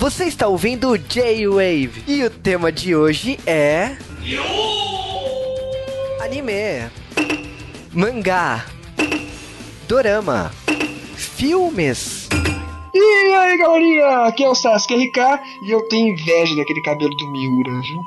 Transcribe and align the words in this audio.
Você 0.00 0.24
está 0.24 0.48
ouvindo 0.48 0.96
J-Wave 0.96 2.04
e 2.06 2.24
o 2.24 2.30
tema 2.30 2.72
de 2.72 2.96
hoje 2.96 3.38
é. 3.46 3.98
Anime, 6.22 6.90
mangá, 7.92 8.64
dorama, 9.86 10.52
filmes. 11.14 12.30
E 12.94 13.34
aí, 13.34 13.58
galerinha, 13.58 14.24
aqui 14.24 14.42
é 14.42 14.48
o 14.48 14.54
Sasuke 14.54 14.94
RK 14.94 15.18
e 15.64 15.70
eu 15.70 15.86
tenho 15.88 16.14
inveja 16.14 16.56
daquele 16.56 16.80
cabelo 16.80 17.14
do 17.14 17.30
Miura, 17.30 17.70
viu? 17.82 18.00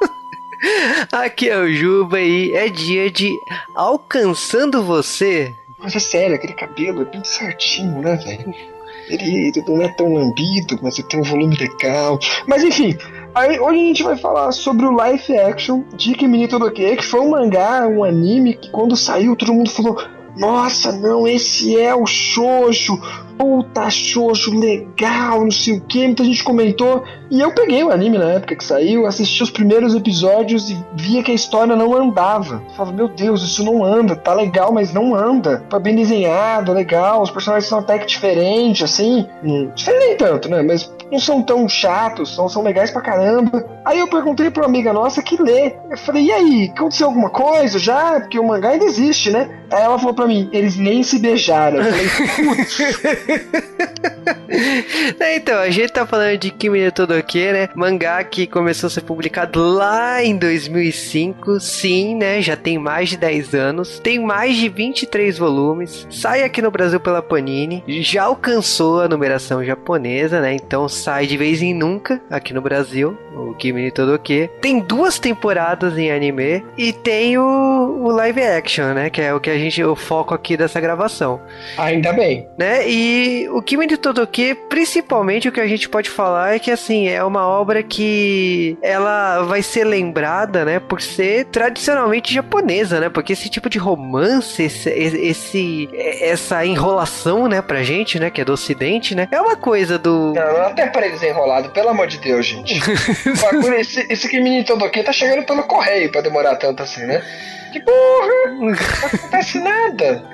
Aqui 1.12 1.50
é 1.50 1.58
o 1.58 1.70
Juba 1.70 2.18
e 2.18 2.52
é 2.52 2.70
dia 2.70 3.10
de 3.10 3.38
Alcançando 3.74 4.82
Você. 4.82 5.54
Mas 5.78 5.94
é 5.94 5.98
sério, 5.98 6.34
aquele 6.34 6.54
cabelo 6.54 7.02
é 7.02 7.04
bem 7.04 7.24
certinho, 7.24 8.00
né, 8.00 8.16
velho? 8.16 8.79
Ele, 9.10 9.48
ele 9.48 9.64
não 9.66 9.82
é 9.82 9.88
tão 9.88 10.14
lambido, 10.14 10.78
mas 10.80 10.98
ele 10.98 11.08
tem 11.08 11.20
um 11.20 11.24
volume 11.24 11.56
legal. 11.56 12.18
Mas 12.46 12.62
enfim, 12.62 12.96
aí, 13.34 13.58
hoje 13.58 13.78
a 13.78 13.86
gente 13.86 14.02
vai 14.02 14.16
falar 14.16 14.52
sobre 14.52 14.86
o 14.86 14.92
live 14.92 15.38
action 15.38 15.82
de 15.94 16.14
Kimi 16.14 16.46
Todoke, 16.46 16.96
que 16.96 17.04
foi 17.04 17.20
um 17.20 17.30
mangá, 17.30 17.86
um 17.88 18.04
anime 18.04 18.54
que 18.54 18.70
quando 18.70 18.96
saiu 18.96 19.36
todo 19.36 19.52
mundo 19.52 19.70
falou 19.70 19.96
nossa, 20.36 20.92
não, 20.92 21.26
esse 21.26 21.76
é 21.76 21.94
o 21.94 22.06
Xoxo, 22.06 22.98
puta 23.40 23.88
Xoxo, 23.88 24.54
legal, 24.58 25.40
não 25.40 25.50
sei 25.50 25.78
o 25.78 25.80
que, 25.80 26.04
muita 26.04 26.22
gente 26.22 26.44
comentou. 26.44 27.02
E 27.30 27.40
eu 27.40 27.54
peguei 27.54 27.82
o 27.82 27.90
anime 27.90 28.18
na 28.18 28.32
época 28.32 28.54
que 28.54 28.62
saiu, 28.62 29.06
assisti 29.06 29.42
os 29.42 29.50
primeiros 29.50 29.94
episódios 29.94 30.68
e 30.68 30.76
via 30.94 31.22
que 31.22 31.30
a 31.30 31.34
história 31.34 31.74
não 31.74 31.94
andava. 31.94 32.62
Eu 32.68 32.74
falava, 32.74 32.94
meu 32.94 33.08
Deus, 33.08 33.42
isso 33.42 33.64
não 33.64 33.82
anda, 33.82 34.14
tá 34.14 34.34
legal, 34.34 34.74
mas 34.74 34.92
não 34.92 35.14
anda. 35.14 35.64
Tá 35.70 35.78
bem 35.78 35.96
desenhado, 35.96 36.74
legal, 36.74 37.22
os 37.22 37.30
personagens 37.30 37.66
são 37.66 37.78
até 37.78 37.98
que 37.98 38.04
diferentes, 38.04 38.82
assim. 38.82 39.26
Hum, 39.42 39.70
diferente 39.74 40.04
nem 40.04 40.16
tanto, 40.18 40.50
né? 40.50 40.60
Mas 40.60 40.92
não 41.10 41.18
são 41.18 41.42
tão 41.42 41.68
chatos, 41.68 42.34
são, 42.34 42.48
são 42.48 42.62
legais 42.62 42.90
pra 42.90 43.02
caramba. 43.02 43.64
Aí 43.84 43.98
eu 43.98 44.08
perguntei 44.08 44.50
pra 44.50 44.62
uma 44.62 44.68
amiga 44.68 44.92
nossa 44.92 45.22
que 45.22 45.40
lê. 45.40 45.74
Eu 45.90 45.98
falei, 45.98 46.24
e 46.24 46.32
aí, 46.32 46.72
aconteceu 46.76 47.08
alguma 47.08 47.30
coisa 47.30 47.78
já? 47.78 48.20
Porque 48.20 48.38
o 48.38 48.46
mangá 48.46 48.70
ainda 48.70 48.84
existe, 48.84 49.30
né? 49.30 49.48
Aí 49.70 49.82
ela 49.82 49.98
falou 49.98 50.14
pra 50.14 50.26
mim, 50.26 50.48
eles 50.52 50.76
nem 50.76 51.02
se 51.02 51.18
beijaram. 51.18 51.78
Eu 51.78 51.84
falei, 51.84 52.08
putz. 52.54 52.78
então, 55.36 55.58
a 55.58 55.70
gente 55.70 55.92
tá 55.92 56.06
falando 56.06 56.38
de 56.38 56.50
Kimi 56.50 56.84
no 56.84 56.92
Todoke, 56.92 57.52
né? 57.52 57.68
Mangá 57.74 58.22
que 58.24 58.46
começou 58.46 58.88
a 58.88 58.90
ser 58.90 59.02
publicado 59.02 59.62
lá 59.62 60.22
em 60.22 60.36
2005. 60.36 61.60
Sim, 61.60 62.16
né? 62.16 62.42
Já 62.42 62.56
tem 62.56 62.78
mais 62.78 63.10
de 63.10 63.16
10 63.16 63.54
anos. 63.54 63.98
Tem 64.00 64.18
mais 64.18 64.56
de 64.56 64.68
23 64.68 65.38
volumes. 65.38 66.06
Sai 66.10 66.42
aqui 66.42 66.60
no 66.60 66.70
Brasil 66.70 67.00
pela 67.00 67.22
Panini. 67.22 67.82
Já 67.86 68.24
alcançou 68.24 69.00
a 69.00 69.08
numeração 69.08 69.64
japonesa, 69.64 70.40
né? 70.40 70.54
Então 70.54 70.88
sai 71.00 71.26
de 71.26 71.36
vez 71.36 71.62
em 71.62 71.74
nunca 71.74 72.20
aqui 72.30 72.52
no 72.52 72.60
Brasil. 72.60 73.16
O 73.34 73.54
Kimi 73.54 73.90
Todoke. 73.90 74.50
Tem 74.60 74.80
duas 74.80 75.18
temporadas 75.18 75.96
em 75.96 76.10
anime. 76.10 76.64
E 76.76 76.92
tem 76.92 77.38
o, 77.38 78.02
o 78.02 78.10
live 78.10 78.42
action, 78.42 78.92
né? 78.92 79.10
Que 79.10 79.22
é 79.22 79.34
o 79.34 79.40
que 79.40 79.50
a 79.50 79.58
gente... 79.58 79.82
O 79.82 79.96
foco 79.96 80.34
aqui 80.34 80.56
dessa 80.56 80.80
gravação. 80.80 81.40
Ainda 81.78 82.12
bem. 82.12 82.48
Né? 82.58 82.88
E 82.88 83.48
o 83.50 83.62
Kimi 83.62 83.86
de 83.86 83.96
Todoke, 83.96 84.54
principalmente 84.68 85.48
o 85.48 85.52
que 85.52 85.60
a 85.60 85.66
gente 85.66 85.88
pode 85.88 86.10
falar 86.10 86.54
é 86.54 86.58
que 86.58 86.70
assim, 86.70 87.08
é 87.08 87.22
uma 87.24 87.46
obra 87.46 87.82
que 87.82 88.76
ela 88.82 89.42
vai 89.42 89.62
ser 89.62 89.84
lembrada, 89.84 90.64
né, 90.64 90.80
por 90.80 91.00
ser 91.00 91.46
tradicionalmente 91.46 92.32
japonesa, 92.32 93.00
né? 93.00 93.08
Porque 93.08 93.32
esse 93.32 93.48
tipo 93.48 93.68
de 93.68 93.78
romance, 93.78 94.62
esse, 94.62 94.88
esse 94.90 95.88
essa 96.20 96.64
enrolação, 96.64 97.48
né, 97.48 97.62
pra 97.62 97.82
gente, 97.82 98.18
né, 98.18 98.30
que 98.30 98.40
é 98.40 98.44
do 98.44 98.52
ocidente, 98.52 99.14
né? 99.14 99.28
É 99.30 99.40
uma 99.40 99.56
coisa 99.56 99.98
do 99.98 100.34
até 100.66 100.88
para 100.90 101.08
desenrolado, 101.08 101.70
pelo 101.70 101.88
amor 101.88 102.06
de 102.06 102.18
Deus, 102.18 102.46
gente. 102.46 102.74
esse, 103.78 104.06
esse 104.08 104.28
Kimi 104.28 104.58
de 104.58 104.64
Todoke 104.64 105.02
tá 105.02 105.12
chegando 105.12 105.44
pelo 105.44 105.62
correio 105.64 106.10
para 106.10 106.20
demorar 106.20 106.56
tanto 106.56 106.82
assim, 106.82 107.04
né? 107.06 107.22
Que 107.72 107.80
porra! 107.80 108.50
Não 108.58 108.72
acontece 108.72 109.58
nada! 109.60 110.24